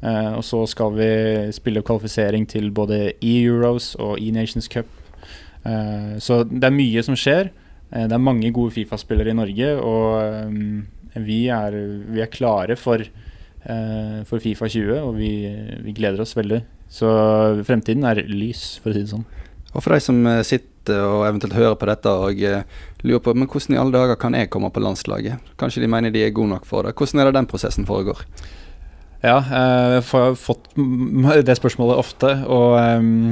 og 0.00 0.44
så 0.46 0.64
skal 0.66 0.94
vi 0.94 1.52
spille 1.52 1.82
kvalifisering 1.82 2.46
til 2.48 2.70
både 2.70 3.12
E-Euros 3.20 3.96
og 3.98 4.16
E-Nations 4.22 4.70
Cup 4.70 4.86
så 6.22 6.42
det 6.48 6.68
er 6.68 6.74
mye 6.74 7.04
som 7.06 7.16
skjer. 7.18 7.50
Uh, 7.92 8.04
det 8.04 8.14
er 8.14 8.22
mange 8.22 8.52
gode 8.54 8.74
Fifa-spillere 8.76 9.32
i 9.32 9.38
Norge, 9.38 9.72
og 9.80 10.48
um, 10.48 10.84
vi, 11.24 11.46
er, 11.52 11.76
vi, 12.08 12.22
er, 12.22 12.30
klare 12.32 12.76
for, 12.78 13.02
for 14.28 14.40
Fifa 14.40 14.68
20, 14.70 14.92
og 15.02 15.16
vi, 15.18 15.30
vi, 15.82 15.94
gleder 15.96 16.22
oss 16.22 16.36
veldig. 16.36 16.60
Så 16.92 17.08
fremtiden 17.66 18.06
er 18.06 18.22
lys, 18.28 18.78
for 18.82 18.92
å 18.92 18.96
si 18.96 19.02
det 19.02 19.10
sånn. 19.10 19.26
Og 19.74 19.82
for 19.82 19.92
de 19.92 19.98
som 20.00 20.20
sitter 20.46 21.02
og 21.04 21.26
eventuelt 21.26 21.56
hører 21.58 21.74
på 21.76 21.88
dette 21.90 22.12
og 22.12 22.38
lurer 23.04 23.20
på 23.24 23.34
men 23.36 23.50
hvordan 23.50 23.74
i 23.74 23.80
alle 23.80 23.92
dager 23.92 24.20
kan 24.20 24.36
jeg 24.38 24.48
komme 24.52 24.70
på 24.72 24.80
landslaget? 24.80 25.50
Kanskje 25.60 25.82
de 25.82 25.90
mener 25.90 26.14
de 26.14 26.22
er 26.24 26.32
gode 26.36 26.54
nok 26.54 26.68
for 26.68 26.86
det. 26.86 26.94
Hvordan 26.96 27.20
er 27.20 27.28
det 27.28 27.36
den 27.40 27.50
prosessen 27.50 27.88
foregår? 27.88 28.22
Ja, 29.18 29.42
jeg 29.42 30.02
har 30.06 30.34
fått 30.38 30.70
det 30.78 31.58
spørsmålet 31.58 31.98
ofte, 31.98 32.30
og 32.46 32.78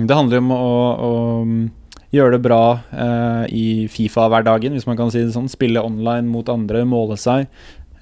det 0.09 0.17
handler 0.19 0.43
om 0.43 0.53
å, 0.57 0.71
å 0.99 1.11
gjøre 2.15 2.37
det 2.37 2.43
bra 2.45 2.63
eh, 2.93 3.45
i 3.55 3.67
Fifa-hverdagen, 3.91 4.77
hvis 4.77 4.87
man 4.89 4.99
kan 4.99 5.11
si 5.13 5.25
det 5.25 5.35
sånn. 5.35 5.51
Spille 5.51 5.83
online 5.85 6.29
mot 6.31 6.49
andre, 6.53 6.85
måle 6.89 7.19
seg. 7.21 7.49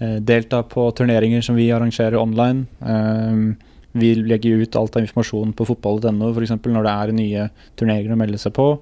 Eh, 0.01 0.19
delta 0.25 0.63
på 0.67 0.89
turneringer 0.97 1.45
som 1.45 1.57
vi 1.59 1.71
arrangerer 1.73 2.19
online. 2.21 2.67
Eh, 2.85 3.71
vi 3.95 4.15
legger 4.19 4.65
ut 4.65 4.77
alt 4.77 4.97
av 4.97 5.05
informasjon 5.05 5.55
på 5.55 5.69
fotball.no 5.69 6.33
f.eks. 6.33 6.57
når 6.67 6.87
det 6.87 6.95
er 6.95 7.15
nye 7.15 7.49
turneringer 7.79 8.17
å 8.17 8.19
melde 8.19 8.41
seg 8.43 8.55
på. 8.57 8.75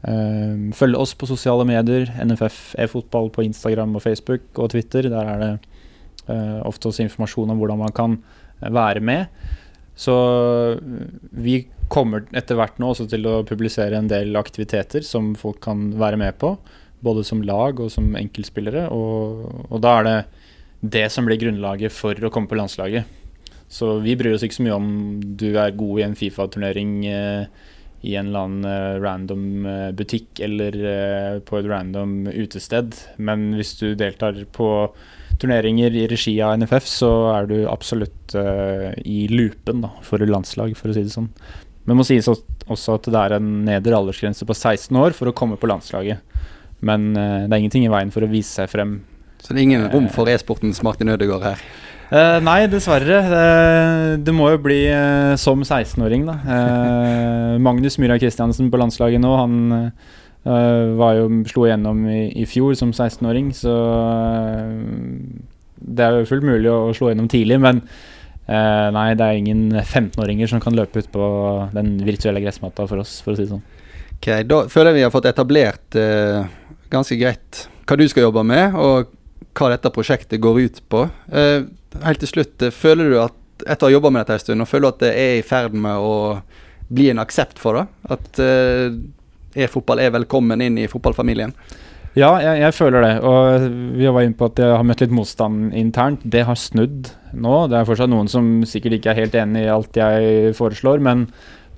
Uh, 0.00 0.72
følg 0.72 0.96
oss 0.96 1.14
på 1.16 1.28
sosiale 1.28 1.64
medier. 1.68 2.06
NFF 2.24 2.74
e-fotball 2.80 3.28
på 3.32 3.44
Instagram 3.44 3.96
og 3.96 4.04
Facebook 4.04 4.60
og 4.60 4.70
Twitter. 4.72 5.08
Der 5.12 5.32
er 5.32 5.40
det 5.40 5.50
uh, 6.28 6.60
ofte 6.68 6.88
også 6.88 7.06
informasjon 7.06 7.52
om 7.52 7.60
hvordan 7.60 7.80
man 7.80 7.96
kan 7.96 8.18
være 8.60 9.00
med. 9.04 9.32
Så 9.96 10.14
vi 11.32 11.62
kommer 11.90 12.24
etter 12.36 12.58
hvert 12.58 12.78
nå 12.80 12.92
også 12.92 13.08
til 13.10 13.26
å 13.26 13.40
publisere 13.46 13.98
en 13.98 14.10
del 14.10 14.36
aktiviteter 14.38 15.04
som 15.06 15.32
folk 15.38 15.60
kan 15.64 15.90
være 16.00 16.20
med 16.20 16.38
på. 16.40 16.54
Både 17.00 17.24
som 17.24 17.42
lag 17.46 17.80
og 17.80 17.90
som 17.92 18.12
enkeltspillere. 18.18 18.86
Og, 18.94 19.46
og 19.70 19.82
da 19.82 19.96
er 19.98 20.06
det 20.06 20.18
det 20.80 21.06
som 21.12 21.26
blir 21.28 21.40
grunnlaget 21.40 21.92
for 21.92 22.16
å 22.16 22.30
komme 22.32 22.50
på 22.50 22.58
landslaget. 22.58 23.18
Så 23.70 23.98
vi 24.02 24.16
bryr 24.18 24.34
oss 24.34 24.44
ikke 24.46 24.58
så 24.58 24.66
mye 24.66 24.78
om 24.78 24.88
du 25.38 25.52
er 25.52 25.76
god 25.78 26.00
i 26.00 26.06
en 26.08 26.16
Fifa-turnering 26.18 26.94
eh, 27.06 27.44
i 28.02 28.16
en 28.18 28.30
eller 28.30 28.46
annen 28.46 28.66
eh, 28.66 28.98
random 29.02 29.44
eh, 29.68 29.86
butikk 29.94 30.40
eller 30.42 30.78
eh, 30.90 31.38
på 31.46 31.60
et 31.60 31.68
random 31.70 32.24
utested. 32.32 32.96
Men 33.22 33.52
hvis 33.58 33.76
du 33.78 33.92
deltar 33.94 34.40
på 34.56 34.70
turneringer 35.40 35.94
i 35.96 36.06
regi 36.10 36.34
av 36.44 36.56
NFF, 36.60 36.88
så 36.88 37.10
er 37.36 37.50
du 37.50 37.58
absolutt 37.70 38.34
eh, 38.36 38.90
i 39.06 39.24
loopen 39.30 39.84
da, 39.86 39.92
for 40.04 40.22
landslag, 40.26 40.74
for 40.78 40.90
å 40.90 40.96
si 40.96 41.04
det 41.06 41.14
sånn. 41.14 41.30
Men 41.90 41.98
må 41.98 42.04
sies 42.06 42.28
også 42.30 42.94
at 43.00 43.08
det 43.10 43.18
er 43.18 43.32
en 43.40 43.46
nedre 43.66 43.96
aldersgrense 43.98 44.46
på 44.46 44.54
16 44.54 44.94
år 44.94 45.16
for 45.16 45.26
å 45.26 45.34
komme 45.34 45.56
på 45.58 45.66
landslaget. 45.66 46.22
Men 46.86 47.10
eh, 47.18 47.48
det 47.48 47.50
er 47.50 47.62
ingenting 47.64 47.88
i 47.88 47.90
veien 47.90 48.12
for 48.14 48.22
å 48.22 48.30
vise 48.30 48.60
seg 48.60 48.70
frem. 48.70 49.00
Så 49.42 49.50
det 49.50 49.58
er 49.58 49.66
ingen 49.66 49.88
rom 49.90 50.06
for 50.12 50.30
e-sportens 50.30 50.84
Martin 50.86 51.10
Ødegaard 51.10 51.48
her? 51.48 51.64
Uh, 52.10 52.38
nei, 52.46 52.60
dessverre. 52.70 53.18
Uh, 53.26 54.14
det 54.22 54.34
må 54.36 54.52
jo 54.52 54.60
bli 54.62 54.78
eh, 54.86 55.34
som 55.40 55.64
16-åring, 55.66 56.28
da. 56.30 56.38
Eh, 56.54 57.58
Magnus 57.66 57.98
Myhra 57.98 58.20
Kristiansen 58.22 58.70
på 58.70 58.78
landslaget 58.78 59.22
nå, 59.22 59.34
han 59.38 59.58
eh, 59.74 60.94
var 61.00 61.18
jo, 61.18 61.26
slo 61.50 61.66
igjennom 61.66 62.04
i, 62.06 62.20
i 62.38 62.46
fjor 62.50 62.78
som 62.78 62.94
16-åring, 62.94 63.50
så 63.56 63.76
eh, 64.30 64.72
det 65.80 66.06
er 66.06 66.20
jo 66.20 66.30
fullt 66.30 66.46
mulig 66.46 66.70
å 66.70 66.94
slå 66.94 67.10
gjennom 67.10 67.30
tidlig, 67.30 67.58
men 67.62 67.82
eh, 68.50 68.88
nei, 68.94 69.06
det 69.18 69.26
er 69.26 69.38
ingen 69.38 69.62
15-åringer 69.78 70.50
som 70.50 70.62
kan 70.62 70.76
løpe 70.76 71.02
ut 71.02 71.10
på 71.12 71.26
den 71.74 71.96
virtuelle 72.06 72.42
gressmatta 72.42 72.86
for 72.90 73.02
oss, 73.02 73.18
for 73.24 73.34
å 73.34 73.38
si 73.38 73.46
det 73.46 73.52
sånn. 73.52 73.64
Ok, 74.16 74.28
Da 74.50 74.62
føler 74.68 74.92
jeg 74.92 75.00
vi 75.00 75.04
har 75.06 75.14
fått 75.14 75.30
etablert 75.30 75.96
uh, 75.96 76.44
ganske 76.92 77.16
greit 77.16 77.64
hva 77.88 77.96
du 77.98 78.04
skal 78.10 78.26
jobbe 78.28 78.44
med, 78.46 78.76
og 78.76 79.10
hva 79.56 79.70
dette 79.72 79.92
prosjektet 79.94 80.42
går 80.42 80.60
ut 80.66 80.80
på. 80.92 81.06
Uh, 81.32 81.70
helt 82.04 82.22
til 82.22 82.34
slutt, 82.34 82.66
føler 82.76 83.14
du 83.14 83.20
at 83.22 83.64
etter 83.66 83.86
å 83.86 83.88
ha 83.88 83.94
jobba 83.96 84.12
med 84.12 84.22
dette 84.22 84.36
en 84.36 84.44
stund, 84.44 84.64
og 84.64 84.70
føler 84.70 84.86
du 84.86 84.92
at 84.92 85.04
det 85.06 85.12
er 85.16 85.38
i 85.38 85.46
ferd 85.46 85.76
med 85.76 86.04
å 86.04 86.14
bli 86.90 87.10
en 87.12 87.22
aksept 87.22 87.60
for 87.62 87.80
det? 87.80 87.86
At 88.10 88.38
e-fotball 89.54 90.00
er 90.02 90.14
velkommen 90.14 90.62
inn 90.64 90.78
i 90.80 90.88
fotballfamilien? 90.90 91.52
Ja, 92.18 92.30
jeg, 92.42 92.58
jeg 92.64 92.74
føler 92.74 93.04
det. 93.04 93.12
Og 93.22 93.68
vi 93.94 94.08
var 94.10 94.24
inne 94.26 94.38
på 94.38 94.48
at 94.50 94.58
jeg 94.58 94.74
har 94.74 94.86
møtt 94.86 95.02
litt 95.04 95.14
motstand 95.14 95.70
internt. 95.78 96.24
Det 96.26 96.42
har 96.48 96.58
snudd 96.58 97.12
nå. 97.30 97.54
Det 97.70 97.78
er 97.78 97.86
fortsatt 97.86 98.10
noen 98.10 98.30
som 98.30 98.48
sikkert 98.66 98.98
ikke 98.98 99.12
er 99.12 99.22
helt 99.22 99.38
enig 99.38 99.62
i 99.68 99.70
alt 99.70 99.98
jeg 99.98 100.50
foreslår, 100.58 101.02
men, 101.06 101.28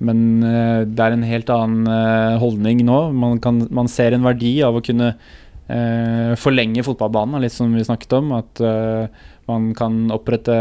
men 0.00 0.24
eh, 0.48 0.80
det 0.88 1.04
er 1.04 1.18
en 1.18 1.28
helt 1.28 1.52
annen 1.52 1.92
eh, 1.92 2.40
holdning 2.40 2.80
nå. 2.88 3.02
Man, 3.12 3.42
kan, 3.44 3.66
man 3.68 3.92
ser 3.92 4.16
en 4.16 4.24
verdi 4.24 4.54
av 4.64 4.80
å 4.80 4.84
kunne 4.84 5.12
eh, 5.12 6.32
forlenge 6.40 6.88
fotballbanen, 6.88 7.42
litt 7.44 7.52
som 7.52 7.76
vi 7.76 7.84
snakket 7.84 8.16
om. 8.16 8.32
At 8.40 8.64
eh, 8.64 9.22
man 9.52 9.72
kan 9.76 10.06
opprette 10.16 10.56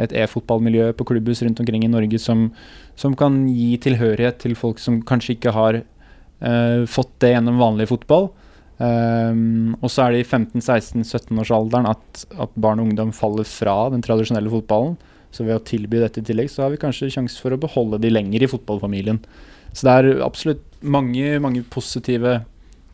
et 0.00 0.14
e-fotballmiljø 0.24 0.90
på 0.98 1.06
klubbhus 1.06 1.46
rundt 1.46 1.62
omkring 1.62 1.86
i 1.86 1.92
Norge 1.92 2.18
som, 2.18 2.48
som 2.98 3.14
kan 3.14 3.44
gi 3.46 3.76
tilhørighet 3.84 4.42
til 4.42 4.58
folk 4.58 4.82
som 4.82 5.04
kanskje 5.06 5.38
ikke 5.38 5.54
har 5.54 5.84
eh, 5.84 6.80
fått 6.90 7.20
det 7.22 7.36
gjennom 7.36 7.62
vanlig 7.62 7.92
fotball. 7.94 8.32
Um, 8.74 9.76
og 9.78 9.90
så 9.92 10.04
er 10.04 10.14
det 10.14 10.24
i 10.24 10.26
15-16-17-årsalderen 10.26 11.86
at, 11.86 12.24
at 12.42 12.54
barn 12.58 12.82
og 12.82 12.88
ungdom 12.90 13.12
faller 13.14 13.46
fra 13.46 13.76
den 13.94 14.02
tradisjonelle 14.04 14.50
fotballen. 14.52 14.96
Så 15.34 15.46
ved 15.46 15.58
å 15.58 15.66
tilby 15.66 16.00
dette 16.02 16.22
i 16.22 16.26
tillegg, 16.26 16.50
så 16.50 16.64
har 16.64 16.74
vi 16.74 16.80
kanskje 16.82 17.12
sjanse 17.14 17.40
for 17.42 17.54
å 17.54 17.60
beholde 17.60 18.00
de 18.02 18.12
lenger 18.12 18.44
i 18.44 18.50
fotballfamilien. 18.50 19.22
Så 19.74 19.86
det 19.86 19.94
er 19.94 20.24
absolutt 20.26 20.62
mange, 20.86 21.38
mange 21.42 21.64
positive 21.74 22.36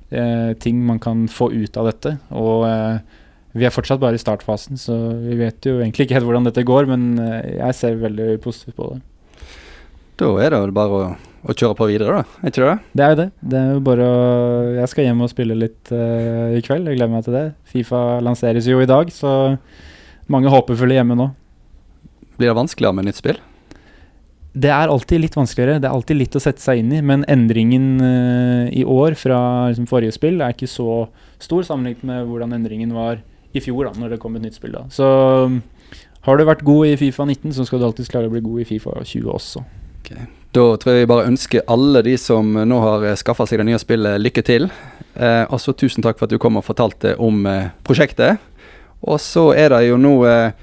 eh, 0.08 0.52
ting 0.62 0.80
man 0.86 1.00
kan 1.02 1.26
få 1.28 1.50
ut 1.52 1.76
av 1.76 1.90
dette. 1.90 2.14
Og 2.32 2.64
eh, 2.68 3.20
vi 3.52 3.66
er 3.66 3.74
fortsatt 3.74 4.00
bare 4.00 4.16
i 4.16 4.22
startfasen, 4.22 4.80
så 4.80 4.96
vi 5.20 5.36
vet 5.40 5.66
jo 5.66 5.80
egentlig 5.80 6.06
ikke 6.06 6.16
helt 6.16 6.28
hvordan 6.28 6.48
dette 6.48 6.64
går, 6.64 6.88
men 6.88 7.12
eh, 7.20 7.56
jeg 7.58 7.76
ser 7.76 8.00
veldig 8.00 8.32
positivt 8.44 8.78
på 8.78 8.92
det. 8.94 9.00
Da 10.20 10.28
er 10.36 10.52
det 10.52 10.58
vel 10.66 10.72
bare 10.76 10.96
å, 10.96 11.04
å 11.48 11.54
kjøre 11.56 11.76
på 11.78 11.86
videre, 11.88 12.20
da. 12.20 12.40
Er 12.44 12.52
ikke 12.52 12.66
det? 12.66 12.74
Det 12.92 13.04
er 13.04 13.12
jo 13.12 13.18
det. 13.22 13.28
Det 13.40 13.60
er 13.60 13.68
jo 13.72 13.84
bare 13.86 14.08
å 14.08 14.16
Jeg 14.76 14.90
skal 14.92 15.06
hjem 15.06 15.22
og 15.24 15.30
spille 15.32 15.56
litt 15.56 15.92
uh, 15.96 16.52
i 16.52 16.60
kveld. 16.64 16.90
Jeg 16.90 16.98
gleder 16.98 17.14
meg 17.14 17.24
til 17.24 17.36
det. 17.38 17.44
Fifa 17.72 18.02
lanseres 18.24 18.68
jo 18.68 18.82
i 18.84 18.88
dag, 18.90 19.08
så 19.14 19.30
mange 20.30 20.52
håpefulle 20.52 20.98
hjemme 20.98 21.16
nå. 21.16 21.30
Blir 22.36 22.52
det 22.52 22.58
vanskeligere 22.58 22.98
med 22.98 23.08
nytt 23.08 23.20
spill? 23.20 23.40
Det 24.60 24.68
er 24.74 24.92
alltid 24.92 25.24
litt 25.24 25.40
vanskeligere. 25.40 25.80
Det 25.80 25.88
er 25.88 25.96
alltid 25.96 26.20
litt 26.20 26.36
å 26.36 26.44
sette 26.44 26.60
seg 26.60 26.82
inn 26.82 26.92
i. 26.92 27.00
Men 27.00 27.24
endringen 27.30 27.90
uh, 28.04 28.68
i 28.76 28.84
år 28.84 29.16
fra 29.16 29.40
liksom, 29.72 29.88
forrige 29.88 30.18
spill 30.20 30.44
er 30.44 30.52
ikke 30.52 30.68
så 30.68 31.06
stor 31.40 31.64
sammenlignet 31.64 32.04
med 32.04 32.28
hvordan 32.28 32.58
endringen 32.60 32.92
var 32.92 33.24
i 33.56 33.64
fjor, 33.64 33.86
da 33.88 33.96
når 33.96 34.18
det 34.18 34.22
kom 34.22 34.36
et 34.36 34.44
nytt 34.44 34.60
spill. 34.60 34.76
da. 34.76 34.84
Så 34.92 35.08
um, 35.48 35.62
har 36.28 36.36
du 36.36 36.44
vært 36.44 36.68
god 36.68 36.92
i 36.92 36.96
Fifa 37.00 37.24
19, 37.24 37.56
så 37.56 37.64
skal 37.64 37.80
du 37.80 37.88
alltid 37.88 38.12
klare 38.12 38.28
å 38.28 38.36
bli 38.36 38.44
god 38.44 38.66
i 38.66 38.68
Fifa 38.68 39.00
20 39.00 39.38
også. 39.40 39.70
Da 40.50 40.64
tror 40.82 40.94
jeg 40.94 41.04
vi 41.04 41.10
bare 41.12 41.28
ønsker 41.30 41.66
alle 41.70 42.02
de 42.02 42.16
som 42.18 42.56
nå 42.66 42.78
har 42.82 43.04
skaffa 43.20 43.46
seg 43.46 43.60
det 43.60 43.68
nye 43.68 43.78
spillet, 43.78 44.18
lykke 44.22 44.42
til. 44.46 44.66
Eh, 45.14 45.44
og 45.46 45.60
så 45.62 45.74
tusen 45.76 46.02
takk 46.02 46.18
for 46.18 46.26
at 46.26 46.34
du 46.34 46.40
kom 46.42 46.58
og 46.58 46.66
fortalte 46.66 47.14
om 47.22 47.44
eh, 47.46 47.70
prosjektet. 47.86 48.42
Og 49.06 49.20
så 49.22 49.50
er 49.54 49.70
det 49.72 49.84
jo 49.86 50.00
nå 50.00 50.14
eh, 50.26 50.56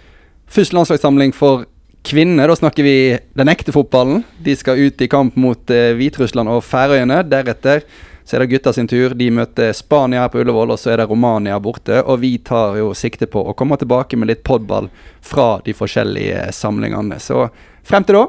først 0.52 0.76
landslagssamling 0.76 1.32
for 1.36 1.66
kvinner. 2.08 2.48
Da 2.48 2.56
snakker 2.56 2.84
vi 2.84 2.98
den 3.38 3.52
ekte 3.52 3.74
fotballen. 3.76 4.24
De 4.44 4.56
skal 4.56 4.80
ut 4.80 5.02
i 5.02 5.10
kamp 5.12 5.36
mot 5.40 5.74
eh, 5.74 5.94
Hviterussland 5.98 6.52
og 6.52 6.64
Færøyene. 6.68 7.24
Deretter 7.28 7.84
så 8.28 8.36
er 8.36 8.44
det 8.44 8.52
gutta 8.52 8.74
sin 8.76 8.90
tur. 8.92 9.16
De 9.16 9.30
møter 9.32 9.72
Spania 9.76 10.26
her 10.26 10.32
på 10.32 10.42
Ullevål, 10.42 10.74
og 10.76 10.80
så 10.82 10.92
er 10.92 11.02
det 11.02 11.08
Romania 11.08 11.60
borte. 11.64 12.02
Og 12.04 12.20
vi 12.24 12.34
tar 12.44 12.76
jo 12.80 12.92
sikte 12.98 13.30
på 13.32 13.40
å 13.40 13.56
komme 13.56 13.80
tilbake 13.80 14.20
med 14.20 14.32
litt 14.32 14.44
podball 14.48 14.90
fra 15.24 15.62
de 15.64 15.76
forskjellige 15.76 16.50
samlingene. 16.56 17.22
Så 17.24 17.46
frem 17.88 18.04
til 18.04 18.20
da, 18.20 18.26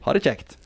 ha 0.00 0.12
det 0.12 0.24
kjekt. 0.26 0.57